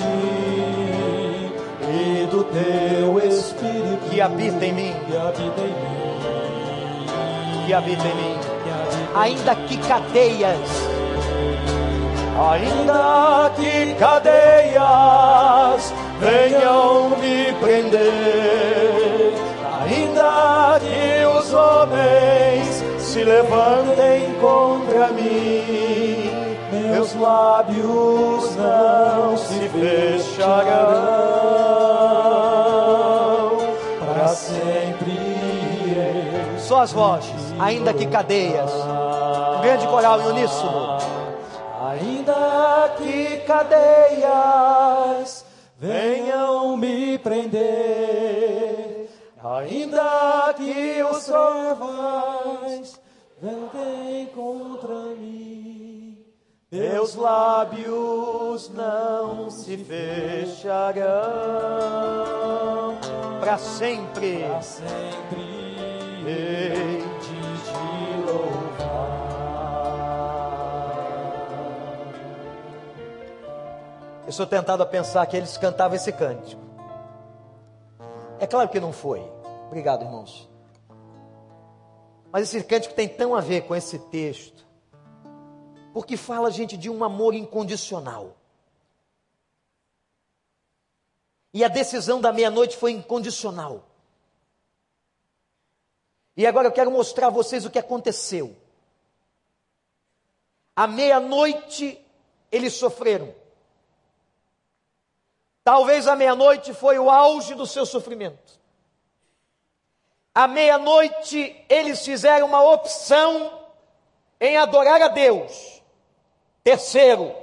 [1.91, 4.95] e do teu Espírito Que habita em mim.
[5.07, 5.75] que habita em mim,
[7.67, 8.39] Que habita em mim.
[9.15, 10.88] Ainda que cadeias
[12.41, 19.33] Ainda que cadeias venham me prender,
[19.83, 26.31] ainda que os homens se levantem contra mim,
[26.71, 30.69] meus lábios não se fecharão
[33.99, 35.19] para sempre.
[36.57, 38.71] Só as vozes, ainda que cadeias.
[39.61, 40.99] Grande coral em uníssono.
[41.89, 44.27] Ainda que cadeias
[45.79, 49.09] venham me prender,
[49.43, 53.01] ainda que os trevas
[53.41, 56.19] ventem contra mim,
[56.71, 61.09] meus lábios não se fecharão.
[63.41, 64.45] Para sempre.
[64.47, 65.59] para sempre.
[66.27, 67.08] Hei
[74.29, 76.61] Eu sou tentado a pensar que eles cantavam esse cântico.
[78.39, 79.21] É claro que não foi.
[79.69, 80.47] Obrigado, irmãos.
[82.31, 84.67] Mas esse cântico tem tão a ver com esse texto.
[85.95, 88.37] Porque fala, gente, de um amor incondicional.
[91.55, 93.83] E a decisão da meia-noite foi incondicional.
[96.37, 98.55] E agora eu quero mostrar a vocês o que aconteceu.
[100.77, 101.99] À meia-noite
[102.53, 103.48] eles sofreram.
[105.69, 108.59] Talvez a meia-noite foi o auge do seu sofrimento.
[110.35, 113.69] À meia-noite eles fizeram uma opção
[114.41, 115.83] em adorar a Deus.
[116.65, 117.37] Terceiro,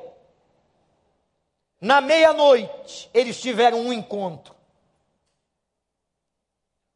[1.79, 4.55] na meia-noite eles tiveram um encontro.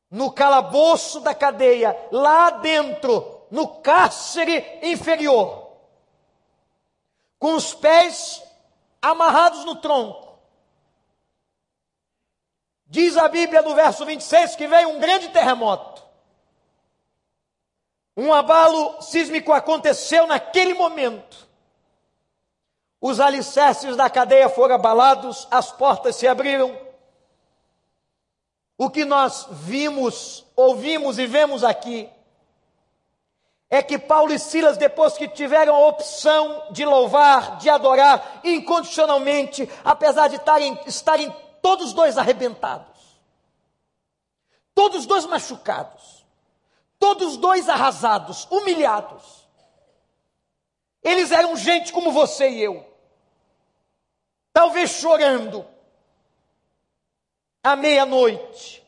[0.10, 5.74] No calabouço da cadeia, lá dentro, no cárcere inferior,
[7.38, 8.42] com os pés
[9.00, 10.29] amarrados no tronco.
[12.90, 16.04] Diz a Bíblia no verso 26 que veio um grande terremoto.
[18.18, 21.48] Um abalo sísmico aconteceu naquele momento.
[23.00, 26.76] Os alicerces da cadeia foram abalados, as portas se abriram.
[28.78, 32.10] O que nós vimos, ouvimos e vemos aqui
[33.70, 39.70] é que Paulo e Silas, depois que tiveram a opção de louvar, de adorar incondicionalmente,
[39.86, 43.20] apesar de estarem, todos dois arrebentados,
[44.74, 46.26] todos dois machucados,
[46.98, 49.48] todos dois arrasados, humilhados.
[51.04, 52.86] Eles eram gente como você e eu,
[54.54, 55.66] talvez chorando.
[57.62, 58.86] À meia-noite,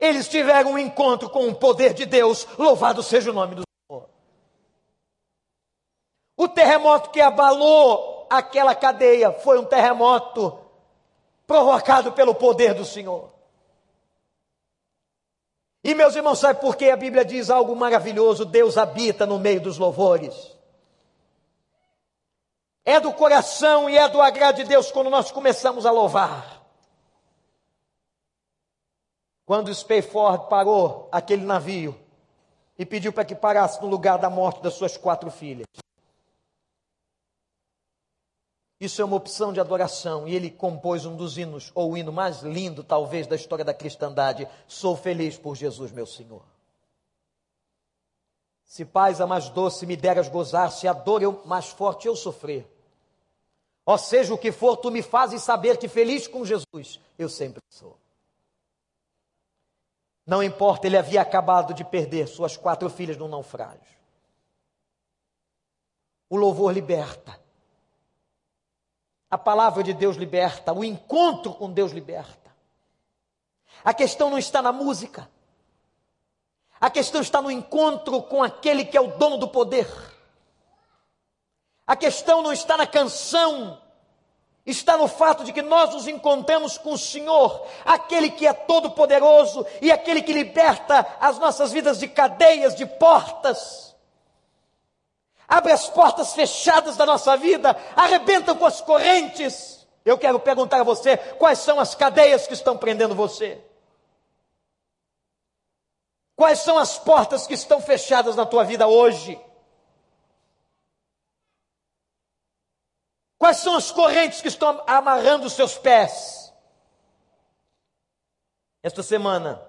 [0.00, 4.08] eles tiveram um encontro com o poder de Deus, louvado seja o nome do Senhor.
[6.36, 10.63] O terremoto que abalou aquela cadeia foi um terremoto
[11.46, 13.32] provocado pelo poder do Senhor.
[15.82, 18.46] E meus irmãos, sabe por que a Bíblia diz algo maravilhoso?
[18.46, 20.56] Deus habita no meio dos louvores.
[22.86, 26.62] É do coração e é do agrado de Deus quando nós começamos a louvar.
[29.44, 31.98] Quando Spafford parou aquele navio
[32.78, 35.66] e pediu para que parasse no lugar da morte das suas quatro filhas.
[38.84, 40.28] Isso é uma opção de adoração.
[40.28, 43.72] E ele compôs um dos hinos, ou o hino mais lindo, talvez, da história da
[43.72, 44.46] cristandade.
[44.68, 46.42] Sou feliz por Jesus, meu Senhor.
[48.64, 52.16] Se paz a mais doce me deras gozar, se a dor eu mais forte eu
[52.16, 52.70] sofrer.
[53.86, 57.62] Ó seja o que for, tu me fazes saber que feliz com Jesus eu sempre
[57.68, 57.96] sou.
[60.26, 63.98] Não importa, ele havia acabado de perder suas quatro filhas no naufrágio.
[66.28, 67.43] O louvor liberta.
[69.34, 70.72] A palavra de Deus liberta.
[70.72, 72.54] O encontro com Deus liberta.
[73.84, 75.28] A questão não está na música.
[76.80, 79.88] A questão está no encontro com aquele que é o dono do poder.
[81.84, 83.82] A questão não está na canção,
[84.64, 89.66] está no fato de que nós nos encontramos com o Senhor, aquele que é todo-poderoso
[89.82, 93.93] e aquele que liberta as nossas vidas de cadeias, de portas.
[95.46, 99.86] Abre as portas fechadas da nossa vida, arrebenta com as correntes.
[100.04, 103.62] Eu quero perguntar a você: quais são as cadeias que estão prendendo você?
[106.36, 109.40] Quais são as portas que estão fechadas na tua vida hoje?
[113.38, 116.52] Quais são as correntes que estão amarrando os seus pés?
[118.82, 119.66] Esta semana,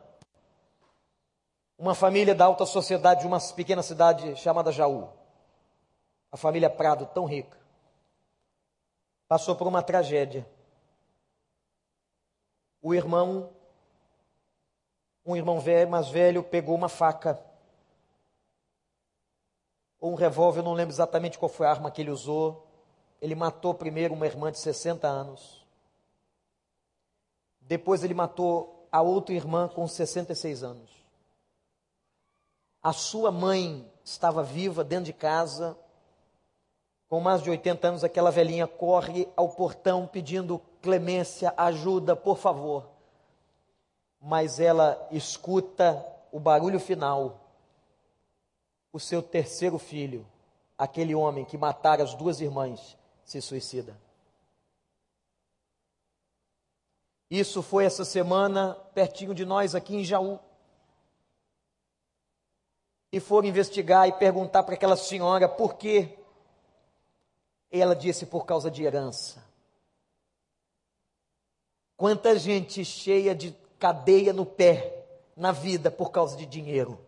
[1.77, 5.09] uma família da alta sociedade de uma pequena cidade chamada Jaú,
[6.35, 7.57] a família Prado, tão rica,
[9.25, 10.45] passou por uma tragédia.
[12.81, 13.53] O irmão,
[15.25, 17.41] um irmão velho, mais velho, pegou uma faca
[19.97, 22.67] ou um revólver, não lembro exatamente qual foi a arma que ele usou,
[23.21, 25.65] ele matou primeiro uma irmã de 60 anos.
[27.61, 30.91] Depois ele matou a outra irmã com 66 anos.
[32.83, 35.77] A sua mãe estava viva dentro de casa,
[37.09, 38.03] com mais de 80 anos.
[38.03, 42.89] Aquela velhinha corre ao portão pedindo clemência, ajuda, por favor.
[44.21, 47.41] Mas ela escuta o barulho final.
[48.91, 50.25] O seu terceiro filho,
[50.77, 53.95] aquele homem que matara as duas irmãs, se suicida.
[57.29, 60.39] Isso foi essa semana, pertinho de nós, aqui em Jaú.
[63.11, 66.17] E foram investigar e perguntar para aquela senhora por quê.
[67.71, 69.43] Ela disse por causa de herança.
[71.97, 75.05] Quanta gente cheia de cadeia no pé
[75.35, 76.99] na vida por causa de dinheiro.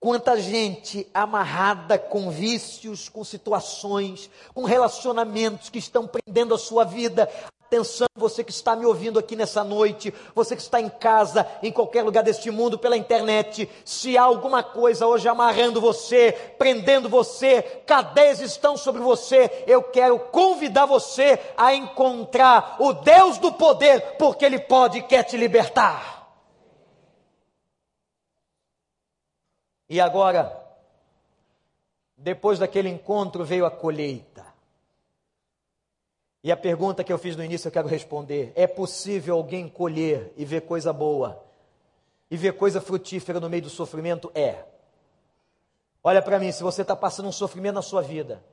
[0.00, 7.28] Quanta gente amarrada com vícios, com situações, com relacionamentos que estão prendendo a sua vida.
[7.68, 11.70] Atenção, você que está me ouvindo aqui nessa noite, você que está em casa, em
[11.70, 17.60] qualquer lugar deste mundo, pela internet, se há alguma coisa hoje amarrando você, prendendo você,
[17.86, 24.46] cadeias estão sobre você, eu quero convidar você a encontrar o Deus do poder, porque
[24.46, 26.26] Ele pode e quer te libertar.
[29.90, 30.58] E agora,
[32.16, 34.47] depois daquele encontro, veio a colheita.
[36.42, 40.32] E a pergunta que eu fiz no início eu quero responder: é possível alguém colher
[40.36, 41.44] e ver coisa boa?
[42.30, 44.30] E ver coisa frutífera no meio do sofrimento?
[44.34, 44.64] É.
[46.04, 48.44] Olha para mim, se você está passando um sofrimento na sua vida,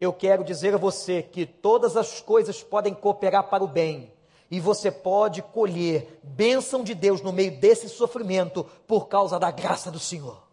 [0.00, 4.12] eu quero dizer a você que todas as coisas podem cooperar para o bem
[4.50, 9.90] e você pode colher bênção de Deus no meio desse sofrimento por causa da graça
[9.90, 10.51] do Senhor.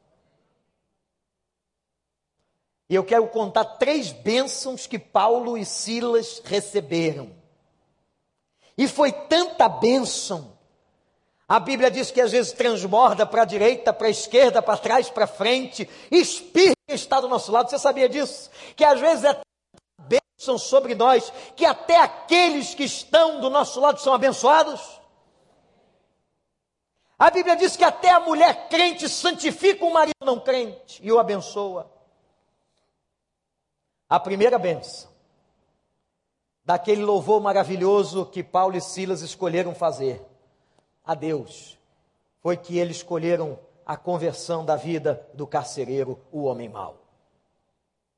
[2.90, 7.32] E eu quero contar três bênçãos que Paulo e Silas receberam.
[8.78, 10.58] E foi tanta bênção.
[11.48, 15.10] A Bíblia diz que às vezes transborda para a direita, para a esquerda, para trás,
[15.10, 15.88] para frente.
[16.10, 17.70] Espírito está do nosso lado.
[17.70, 18.50] Você sabia disso?
[18.76, 19.40] Que às vezes é
[20.40, 24.80] são sobre nós, que até aqueles que estão do nosso lado são abençoados.
[27.18, 31.20] A Bíblia diz que até a mulher crente santifica o marido não crente e o
[31.20, 31.92] abençoa.
[34.10, 35.08] A primeira benção,
[36.66, 40.20] daquele louvor maravilhoso que Paulo e Silas escolheram fazer
[41.06, 41.78] a Deus,
[42.42, 46.98] foi que eles escolheram a conversão da vida do carcereiro, o homem mau.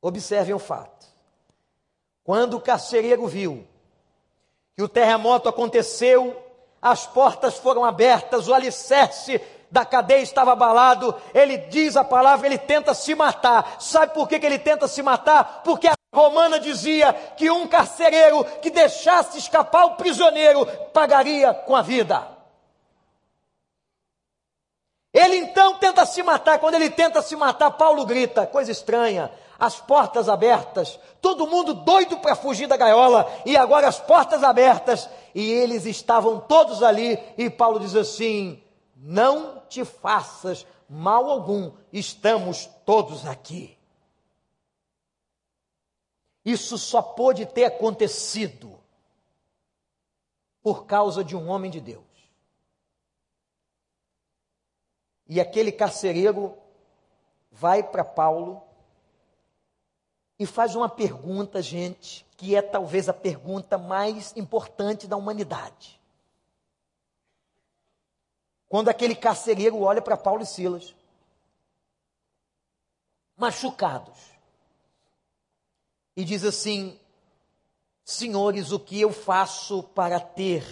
[0.02, 1.08] Observem o fato.
[2.24, 3.68] Quando o carcereiro viu
[4.78, 6.42] que o terremoto aconteceu,
[6.82, 12.58] as portas foram abertas, o alicerce da cadeia estava abalado, ele diz a palavra, ele
[12.58, 13.78] tenta se matar.
[13.80, 15.62] Sabe por que, que ele tenta se matar?
[15.64, 21.82] Porque a romana dizia que um carcereiro que deixasse escapar o prisioneiro pagaria com a
[21.82, 22.28] vida.
[25.14, 26.60] Ele então tenta se matar.
[26.60, 29.32] Quando ele tenta se matar, Paulo grita, coisa estranha.
[29.58, 35.08] as portas abertas, todo mundo doido para fugir da gaiola, e agora as portas abertas,
[35.36, 38.60] e eles estavam todos ali, e Paulo diz assim:
[38.96, 43.78] Não te faças mal algum, estamos todos aqui.
[46.44, 48.78] Isso só pôde ter acontecido
[50.62, 52.04] por causa de um homem de Deus.
[55.26, 56.58] E aquele carcereiro
[57.50, 58.62] vai para Paulo
[60.38, 66.01] e faz uma pergunta, gente, que é talvez a pergunta mais importante da humanidade.
[68.72, 70.96] Quando aquele carcereiro olha para Paulo e Silas,
[73.36, 74.18] machucados,
[76.16, 76.98] e diz assim:
[78.06, 80.66] Senhores, o que eu faço para ter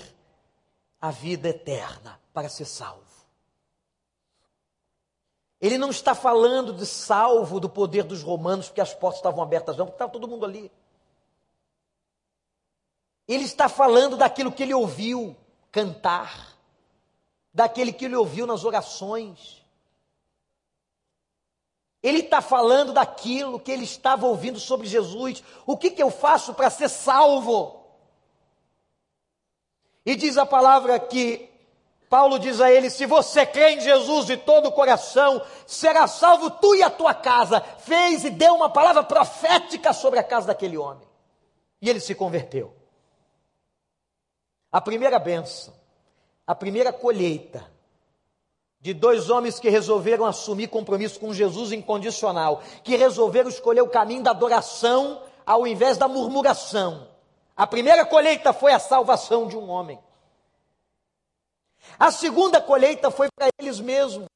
[1.01, 3.03] a vida eterna, para ser salvo?
[5.59, 9.75] Ele não está falando de salvo do poder dos romanos, porque as portas estavam abertas,
[9.75, 10.71] não, porque estava todo mundo ali.
[13.27, 15.35] Ele está falando daquilo que ele ouviu
[15.69, 16.57] cantar,
[17.59, 19.61] daquele que ele ouviu nas orações.
[22.01, 25.43] Ele está falando daquilo que ele estava ouvindo sobre Jesus.
[25.65, 27.83] O que, que eu faço para ser salvo?
[30.05, 31.49] E diz a palavra que
[32.09, 36.49] Paulo diz a ele: se você crê em Jesus de todo o coração, será salvo
[36.49, 37.59] tu e a tua casa.
[37.59, 41.05] Fez e deu uma palavra profética sobre a casa daquele homem.
[41.81, 42.73] E ele se converteu.
[44.71, 45.73] A primeira benção,
[46.49, 47.63] a primeira colheita
[48.81, 54.23] de dois homens que resolveram assumir compromisso com Jesus incondicional, que resolveram escolher o caminho
[54.23, 57.07] da adoração ao invés da murmuração.
[57.55, 59.99] A primeira colheita foi a salvação de um homem.
[61.99, 64.27] A segunda colheita foi para eles mesmos,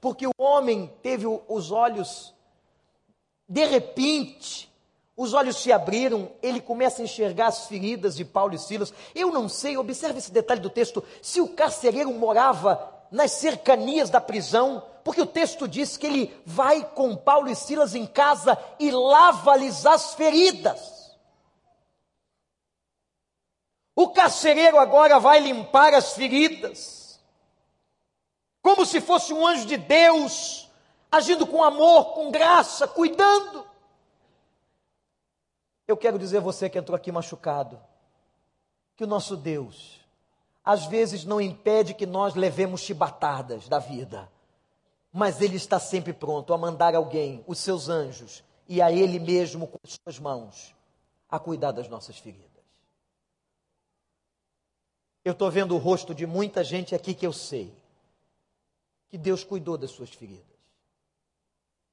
[0.00, 2.34] porque o homem teve os olhos,
[3.48, 4.68] de repente,
[5.20, 8.90] os olhos se abriram, ele começa a enxergar as feridas de Paulo e Silas.
[9.14, 14.18] Eu não sei, observe esse detalhe do texto, se o carcereiro morava nas cercanias da
[14.18, 18.90] prisão, porque o texto diz que ele vai com Paulo e Silas em casa e
[18.90, 21.14] lava-lhes as feridas.
[23.94, 27.20] O carcereiro agora vai limpar as feridas
[28.62, 30.66] como se fosse um anjo de Deus,
[31.12, 33.69] agindo com amor, com graça, cuidando.
[35.90, 37.76] Eu quero dizer a você que entrou aqui machucado,
[38.94, 39.98] que o nosso Deus,
[40.64, 44.30] às vezes não impede que nós levemos chibatadas da vida,
[45.12, 49.66] mas Ele está sempre pronto a mandar alguém, os seus anjos, e a Ele mesmo
[49.66, 50.72] com as suas mãos,
[51.28, 52.46] a cuidar das nossas feridas.
[55.24, 57.74] Eu estou vendo o rosto de muita gente aqui que eu sei
[59.08, 60.44] que Deus cuidou das suas feridas,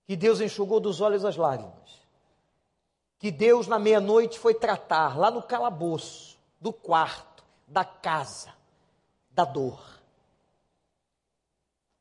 [0.06, 1.97] que Deus enxugou dos olhos as lágrimas,
[3.20, 8.53] que Deus na meia-noite foi tratar lá no calabouço, do quarto, da casa,
[9.32, 9.80] da dor.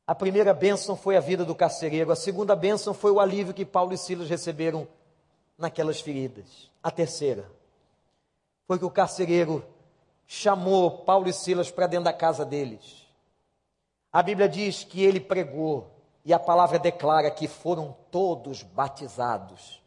[0.05, 3.65] A primeira bênção foi a vida do carcereiro, a segunda bênção foi o alívio que
[3.65, 4.87] Paulo e Silas receberam
[5.57, 6.71] naquelas feridas.
[6.81, 7.51] A terceira
[8.65, 9.65] foi que o carcereiro
[10.25, 13.07] chamou Paulo e Silas para dentro da casa deles
[14.11, 15.91] a Bíblia diz que ele pregou,
[16.25, 19.79] e a palavra declara que foram todos batizados,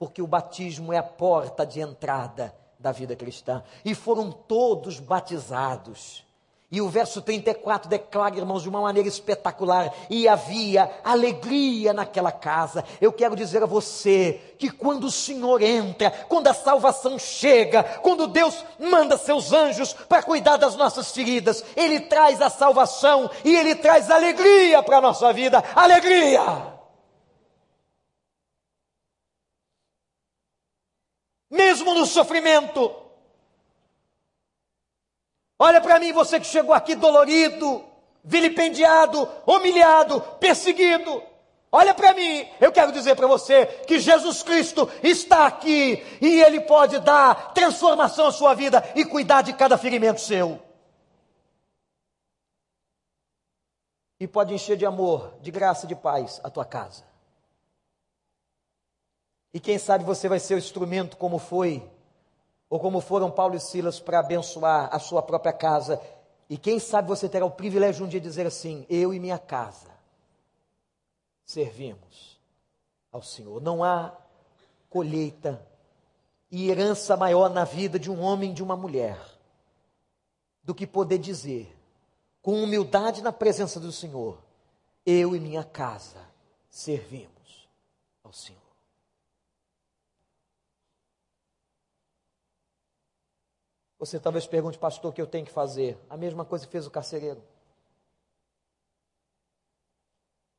[0.00, 6.24] porque o batismo é a porta de entrada da vida cristã, e foram todos batizados.
[6.72, 12.82] E o verso 34 declara, irmãos, de uma maneira espetacular: e havia alegria naquela casa.
[12.98, 18.26] Eu quero dizer a você que quando o Senhor entra, quando a salvação chega, quando
[18.26, 23.74] Deus manda seus anjos para cuidar das nossas feridas, Ele traz a salvação e Ele
[23.74, 26.79] traz alegria para a nossa vida alegria.
[31.80, 32.94] Mesmo no sofrimento,
[35.62, 37.84] Olha para mim, você que chegou aqui dolorido,
[38.24, 41.22] vilipendiado, humilhado, perseguido.
[41.70, 46.62] Olha para mim, eu quero dizer para você que Jesus Cristo está aqui e Ele
[46.62, 50.58] pode dar transformação à sua vida e cuidar de cada ferimento seu.
[54.18, 57.09] E pode encher de amor, de graça, de paz a tua casa.
[59.52, 61.88] E quem sabe você vai ser o instrumento como foi
[62.68, 66.00] ou como foram Paulo e Silas para abençoar a sua própria casa.
[66.48, 69.38] E quem sabe você terá o privilégio um dia de dizer assim: Eu e minha
[69.38, 69.90] casa
[71.44, 72.40] servimos
[73.10, 73.60] ao Senhor.
[73.60, 74.16] Não há
[74.88, 75.66] colheita
[76.50, 79.18] e herança maior na vida de um homem e de uma mulher
[80.62, 81.76] do que poder dizer,
[82.42, 84.38] com humildade na presença do Senhor:
[85.04, 86.20] Eu e minha casa
[86.68, 87.68] servimos
[88.22, 88.59] ao Senhor.
[94.00, 95.98] Você talvez pergunte, pastor, o que eu tenho que fazer?
[96.08, 97.44] A mesma coisa que fez o carcereiro.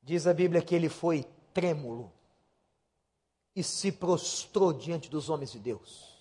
[0.03, 2.13] Diz a Bíblia que ele foi trêmulo
[3.55, 6.11] e se prostrou diante dos homens de Deus.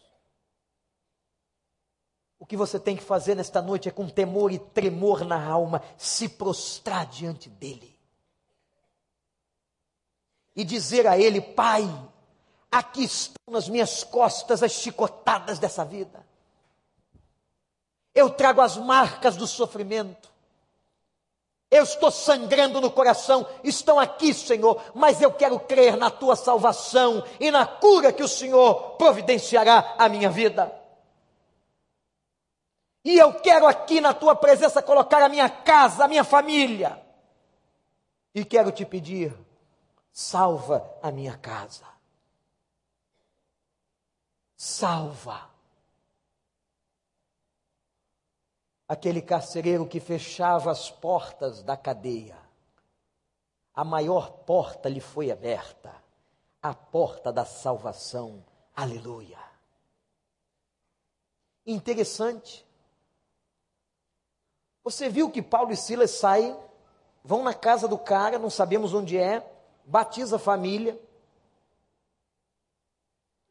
[2.39, 5.83] O que você tem que fazer nesta noite é com temor e tremor na alma,
[5.99, 7.95] se prostrar diante dele.
[10.57, 11.83] E dizer a ele: Pai,
[12.73, 16.30] aqui estão nas minhas costas as chicotadas dessa vida.
[18.15, 20.31] Eu trago as marcas do sofrimento.
[21.71, 27.25] Eu estou sangrando no coração, estão aqui, Senhor, mas eu quero crer na tua salvação
[27.39, 30.75] e na cura que o Senhor providenciará à minha vida.
[33.05, 37.01] E eu quero aqui na tua presença colocar a minha casa, a minha família.
[38.35, 39.33] E quero te pedir,
[40.13, 41.85] salva a minha casa.
[44.57, 45.49] Salva.
[48.91, 52.37] Aquele carcereiro que fechava as portas da cadeia.
[53.73, 55.95] A maior porta lhe foi aberta,
[56.61, 58.45] a porta da salvação.
[58.75, 59.39] Aleluia.
[61.65, 62.67] Interessante.
[64.83, 66.59] Você viu que Paulo e Silas saem,
[67.23, 69.49] vão na casa do cara, não sabemos onde é,
[69.85, 71.01] batiza a família.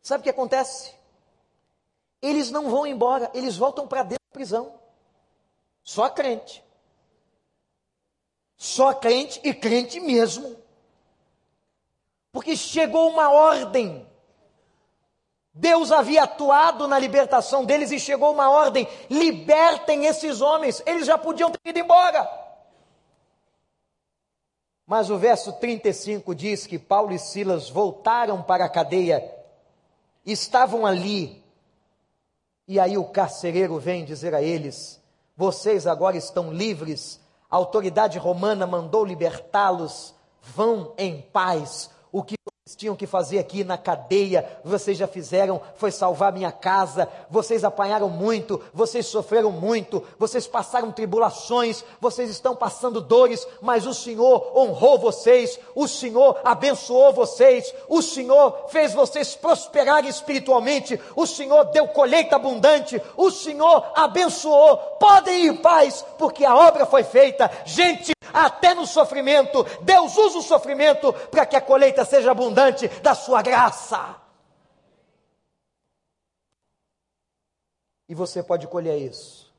[0.01, 0.93] Sabe o que acontece?
[2.21, 4.78] Eles não vão embora, eles voltam para dentro da prisão.
[5.83, 6.63] Só crente.
[8.57, 10.55] Só crente e crente mesmo.
[12.31, 14.07] Porque chegou uma ordem.
[15.53, 20.81] Deus havia atuado na libertação deles e chegou uma ordem: libertem esses homens.
[20.85, 22.39] Eles já podiam ter ido embora.
[24.89, 29.23] Mas o verso 35 diz que Paulo e Silas voltaram para a cadeia,
[30.25, 31.43] estavam ali,
[32.67, 34.98] e aí o carcereiro vem dizer a eles:
[35.39, 37.17] vocês agora estão livres.
[37.49, 40.13] A autoridade romana mandou libertá-los.
[40.41, 41.89] Vão em paz.
[42.11, 42.35] O que
[42.75, 47.07] tinham que fazer aqui na cadeia, vocês já fizeram, foi salvar minha casa.
[47.29, 53.93] Vocês apanharam muito, vocês sofreram muito, vocês passaram tribulações, vocês estão passando dores, mas o
[53.93, 61.65] Senhor honrou vocês, o Senhor abençoou vocês, o Senhor fez vocês prosperarem espiritualmente, o Senhor
[61.65, 64.77] deu colheita abundante, o Senhor abençoou.
[64.99, 67.49] Podem ir em paz, porque a obra foi feita.
[67.65, 73.15] Gente, até no sofrimento, Deus usa o sofrimento para que a colheita seja abundante da
[73.15, 74.19] sua graça.
[78.07, 79.53] E você pode colher isso.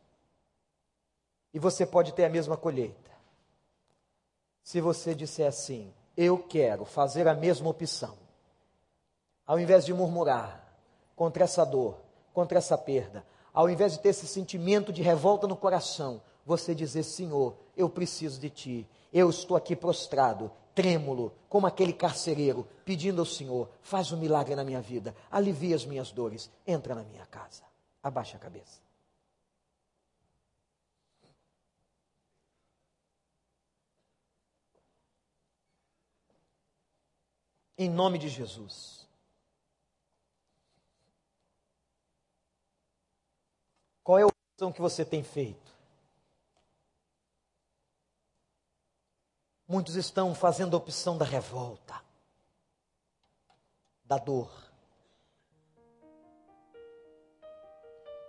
[1.54, 3.10] E você pode ter a mesma colheita.
[4.62, 8.18] Se você disser assim: Eu quero fazer a mesma opção.
[9.46, 10.64] Ao invés de murmurar
[11.16, 11.98] contra essa dor,
[12.32, 17.02] contra essa perda, ao invés de ter esse sentimento de revolta no coração, você dizer:
[17.02, 18.88] Senhor, eu preciso de ti.
[19.12, 24.64] Eu estou aqui prostrado, trêmulo, como aquele carcereiro, pedindo ao Senhor: faz um milagre na
[24.64, 27.64] minha vida, alivia as minhas dores, entra na minha casa.
[28.02, 28.80] Abaixa a cabeça.
[37.76, 39.08] Em nome de Jesus.
[44.04, 45.69] Qual é a opção que você tem feito?
[49.70, 51.94] Muitos estão fazendo a opção da revolta,
[54.04, 54.50] da dor.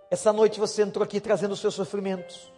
[0.08, 2.52] Essa noite você entrou aqui trazendo os seus sofrimentos.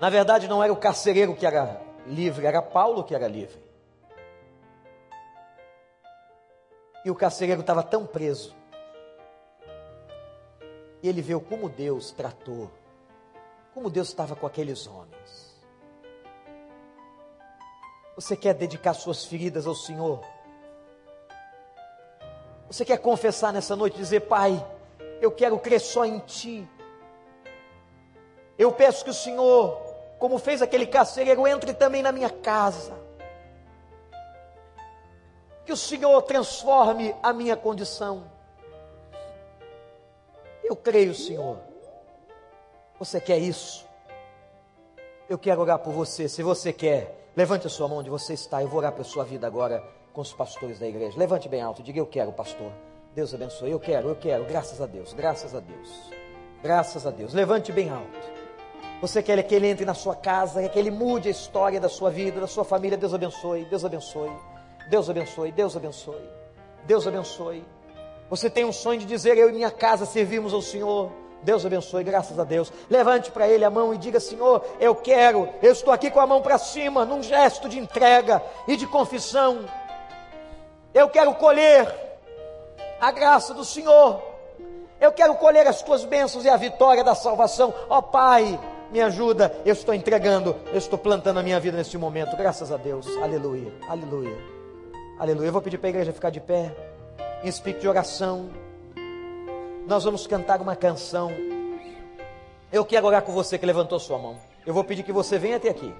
[0.00, 3.62] Na verdade, não era o carcereiro que era livre, era Paulo que era livre.
[7.04, 8.56] E o carcereiro estava tão preso.
[11.02, 12.70] E ele viu como Deus tratou,
[13.74, 15.47] como Deus estava com aqueles homens.
[18.18, 20.20] Você quer dedicar suas feridas ao Senhor?
[22.66, 24.60] Você quer confessar nessa noite e dizer, Pai,
[25.20, 26.68] eu quero crer só em Ti.
[28.58, 29.80] Eu peço que o Senhor,
[30.18, 32.92] como fez aquele carcereiro, entre também na minha casa.
[35.64, 38.28] Que o Senhor transforme a minha condição.
[40.64, 41.60] Eu creio, Senhor.
[42.98, 43.86] Você quer isso?
[45.28, 46.28] Eu quero orar por você.
[46.28, 48.60] Se você quer, Levante a sua mão onde você está.
[48.60, 49.80] Eu vou orar pela sua vida agora
[50.12, 51.16] com os pastores da igreja.
[51.16, 51.84] Levante bem alto.
[51.84, 52.72] Diga: Eu quero, pastor.
[53.14, 53.70] Deus abençoe.
[53.70, 54.44] Eu quero, eu quero.
[54.44, 55.12] Graças a Deus.
[55.12, 56.10] Graças a Deus.
[56.60, 57.32] Graças a Deus.
[57.32, 58.18] Levante bem alto.
[59.00, 62.10] Você quer que ele entre na sua casa, que ele mude a história da sua
[62.10, 62.98] vida, da sua família.
[62.98, 63.64] Deus abençoe.
[63.66, 64.32] Deus abençoe.
[64.90, 65.52] Deus abençoe.
[65.52, 66.28] Deus abençoe.
[66.86, 67.64] Deus abençoe.
[68.28, 71.12] Você tem um sonho de dizer: Eu e minha casa servimos ao Senhor.
[71.42, 72.72] Deus abençoe, graças a Deus.
[72.90, 76.26] Levante para Ele a mão e diga: Senhor, eu quero, eu estou aqui com a
[76.26, 79.64] mão para cima, num gesto de entrega e de confissão.
[80.92, 81.94] Eu quero colher
[83.00, 84.22] a graça do Senhor.
[85.00, 87.72] Eu quero colher as tuas bênçãos e a vitória da salvação.
[87.88, 88.58] Ó oh, Pai,
[88.90, 89.54] me ajuda.
[89.64, 92.36] Eu estou entregando, eu estou plantando a minha vida neste momento.
[92.36, 93.06] Graças a Deus.
[93.22, 94.36] Aleluia, aleluia,
[95.18, 95.48] aleluia.
[95.48, 96.74] Eu vou pedir para a igreja ficar de pé,
[97.44, 98.50] em espírito de oração.
[99.88, 101.32] Nós vamos cantar uma canção.
[102.70, 104.36] Eu quero orar com você que levantou sua mão.
[104.66, 105.94] Eu vou pedir que você venha até aqui.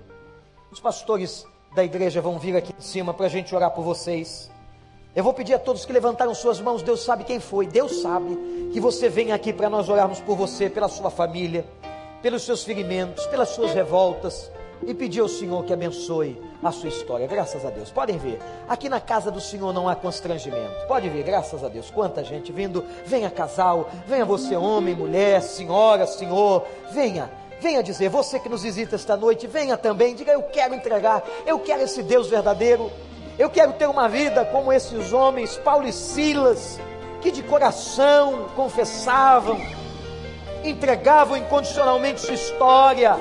[0.71, 4.51] Os pastores da igreja vão vir aqui em cima para a gente orar por vocês.
[5.17, 8.37] Eu vou pedir a todos que levantaram suas mãos, Deus sabe quem foi, Deus sabe
[8.75, 11.65] que você venha aqui para nós orarmos por você, pela sua família,
[12.21, 14.53] pelos seus ferimentos, pelas suas revoltas
[14.87, 17.27] e pedir ao Senhor que abençoe a sua história.
[17.27, 17.91] Graças a Deus.
[17.91, 20.87] Podem ver, aqui na casa do Senhor não há constrangimento.
[20.87, 21.91] Pode ver, graças a Deus.
[21.91, 22.85] Quanta gente vindo.
[23.05, 26.67] Venha casal, venha você homem, mulher, senhora, senhor.
[26.91, 27.31] Venha.
[27.61, 31.59] Venha dizer, você que nos visita esta noite, venha também, diga eu quero entregar, eu
[31.59, 32.89] quero esse Deus verdadeiro,
[33.37, 36.79] eu quero ter uma vida como esses homens, Paulo e Silas,
[37.21, 39.61] que de coração confessavam,
[40.63, 43.19] entregavam incondicionalmente sua história.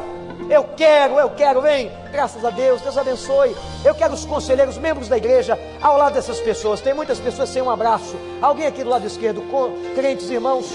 [0.50, 3.56] Eu quero, eu quero, vem, graças a Deus, Deus abençoe.
[3.84, 6.80] Eu quero os conselheiros, membros da igreja, ao lado dessas pessoas.
[6.80, 8.16] Tem muitas pessoas sem um abraço.
[8.42, 10.72] Alguém aqui do lado esquerdo, com crentes irmãos,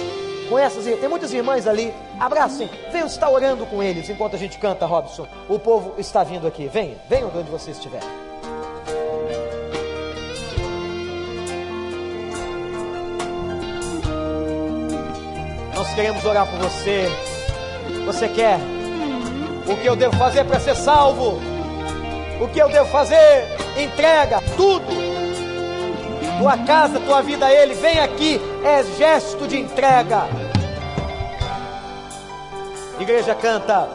[0.51, 1.95] com essas, tem muitas irmãs ali.
[2.21, 5.27] Abracem, venham estar orando com eles enquanto a gente canta, Robson.
[5.49, 6.69] O povo está vindo aqui.
[6.69, 8.03] Venha, venham de onde você estiver.
[15.75, 17.09] Nós queremos orar por você.
[18.05, 18.59] Você quer?
[19.67, 21.41] O que eu devo fazer para ser salvo?
[22.41, 23.47] O que eu devo fazer?
[23.77, 24.87] Entrega tudo.
[26.39, 27.75] Tua casa, tua vida a Ele.
[27.75, 28.41] Vem aqui.
[28.65, 30.25] É gesto de entrega.
[32.99, 33.91] Igreja canta.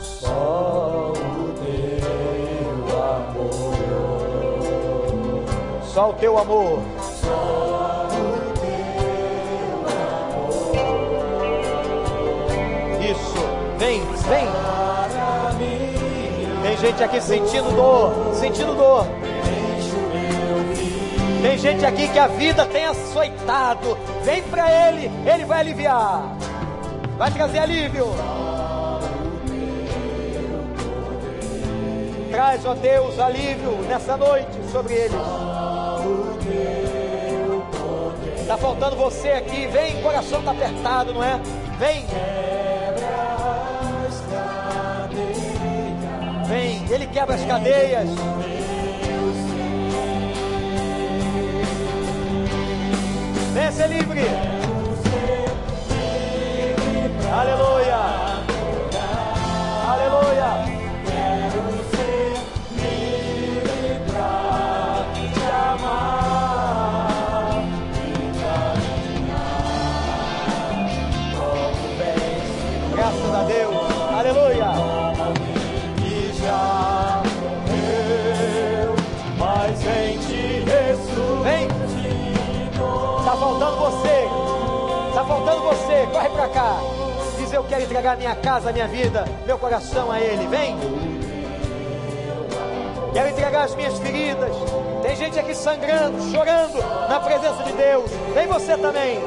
[0.00, 1.98] Só o teu
[3.18, 5.82] amor.
[5.82, 6.82] Só o teu amor.
[13.78, 14.85] Vem, vem.
[16.66, 19.06] Tem gente aqui sentindo dor, sentindo dor.
[21.40, 23.96] Tem gente aqui que a vida tem açoitado.
[24.24, 26.36] Vem para Ele, Ele vai aliviar.
[27.16, 28.06] Vai trazer alívio.
[32.32, 35.16] Traz, ó Deus, alívio nessa noite sobre eles.
[38.40, 39.68] Está faltando você aqui.
[39.68, 41.40] Vem, coração está apertado, não é?
[41.78, 42.04] Vem.
[46.88, 48.08] Ele quebra as cadeias.
[53.52, 54.20] Venha ser livre.
[57.32, 57.96] Aleluia.
[59.88, 60.65] Aleluia.
[88.26, 90.48] Minha casa, minha vida, meu coração a Ele.
[90.48, 90.76] Vem.
[93.12, 94.50] Quero entregar as minhas feridas.
[95.00, 96.76] Tem gente aqui sangrando, chorando
[97.08, 98.10] na presença de Deus.
[98.34, 99.20] Vem você também.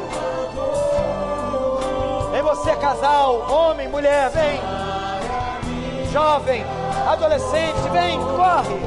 [2.31, 4.59] Vem você, casal, homem, mulher, vem.
[6.11, 6.65] Jovem,
[7.07, 8.79] adolescente, vem, corre.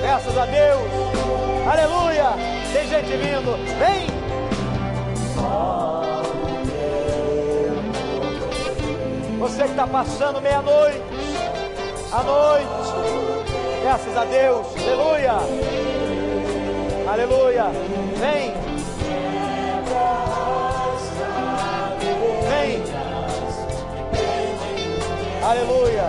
[0.00, 0.90] Graças a Deus.
[1.70, 2.30] Aleluia.
[2.72, 3.78] Tem gente vindo.
[3.78, 4.09] Vem!
[9.60, 11.02] Você que está passando meia-noite,
[12.10, 12.66] à noite,
[13.82, 15.32] graças a Deus, aleluia,
[17.06, 17.64] aleluia,
[18.16, 18.54] vem,
[22.48, 22.82] vem,
[25.44, 26.08] aleluia,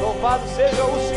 [0.00, 1.09] louvado seja o Senhor.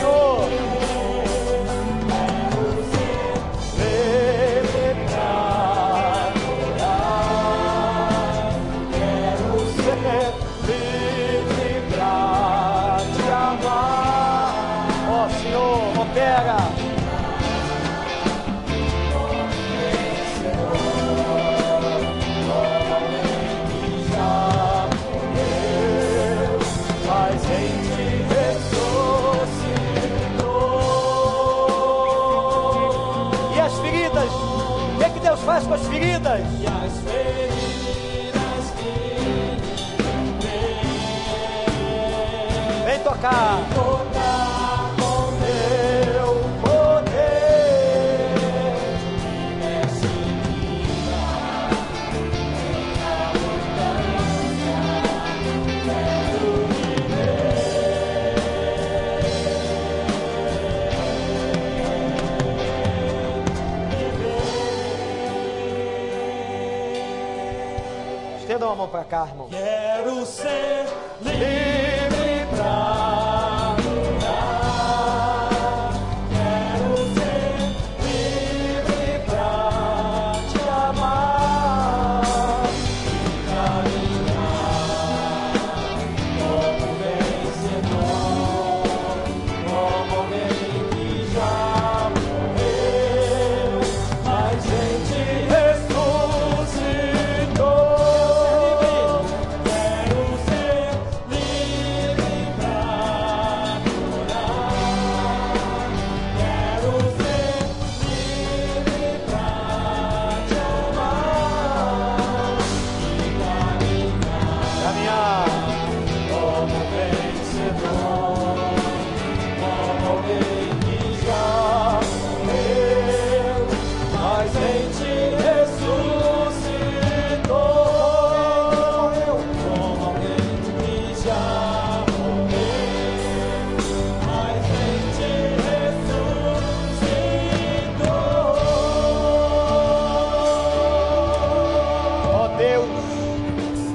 [35.43, 36.39] faz com as feridas.
[36.59, 38.93] E as feridas que
[40.15, 40.83] ninguém...
[42.85, 43.59] Vem tocar.
[68.93, 69.49] Para cá, irmão.
[69.49, 70.82] Quero ser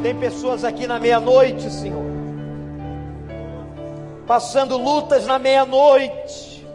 [0.09, 2.03] tem pessoas aqui na meia-noite, Senhor,
[4.27, 6.67] passando lutas na meia-noite,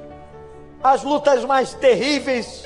[0.84, 2.64] as lutas mais terríveis,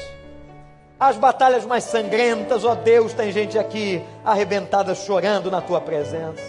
[1.00, 6.44] as batalhas mais sangrentas, ó Deus, tem gente aqui arrebentada chorando na tua presença.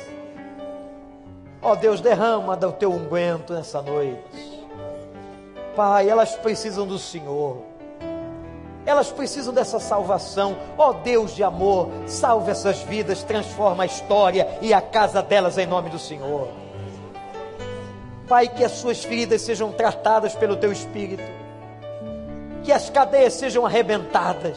[1.62, 4.66] Ó Deus, derrama do teu unguento nessa noite.
[5.76, 7.67] Pai, elas precisam do Senhor.
[8.89, 10.57] Elas precisam dessa salvação.
[10.78, 15.66] Ó Deus de amor, salve essas vidas, transforma a história e a casa delas em
[15.66, 16.49] nome do Senhor.
[18.26, 21.22] Pai, que as suas feridas sejam tratadas pelo teu espírito.
[22.64, 24.57] Que as cadeias sejam arrebentadas.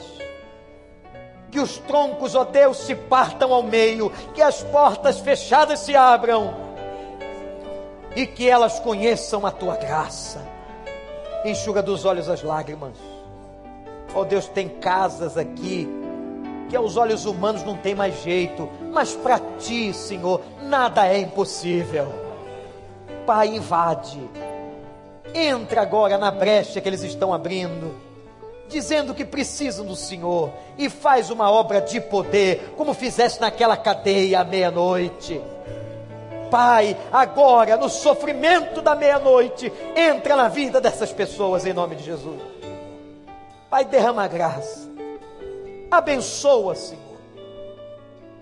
[1.52, 6.54] Que os troncos, ó Deus, se partam ao meio, que as portas fechadas se abram
[8.16, 10.42] e que elas conheçam a tua graça.
[11.44, 13.11] Enxuga dos olhos as lágrimas.
[14.14, 15.88] Oh Deus, tem casas aqui
[16.70, 22.08] que aos olhos humanos não tem mais jeito, mas para ti, Senhor, nada é impossível.
[23.26, 24.20] Pai, invade.
[25.34, 27.94] Entra agora na brecha que eles estão abrindo,
[28.70, 34.40] dizendo que precisam do Senhor e faz uma obra de poder, como fizeste naquela cadeia
[34.40, 35.42] à meia-noite.
[36.50, 42.51] Pai, agora no sofrimento da meia-noite, entra na vida dessas pessoas em nome de Jesus.
[43.72, 44.92] Pai, derrama graça,
[45.90, 47.18] abençoa, Senhor,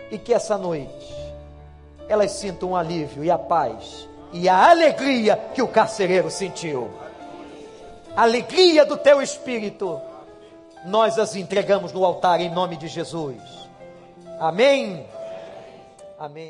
[0.09, 1.15] e que essa noite
[2.07, 6.89] elas sintam um alívio e a paz e a alegria que o carcereiro sentiu.
[8.15, 10.01] Alegria do teu espírito,
[10.85, 13.39] nós as entregamos no altar em nome de Jesus.
[14.39, 15.05] Amém.
[16.17, 16.47] Amém.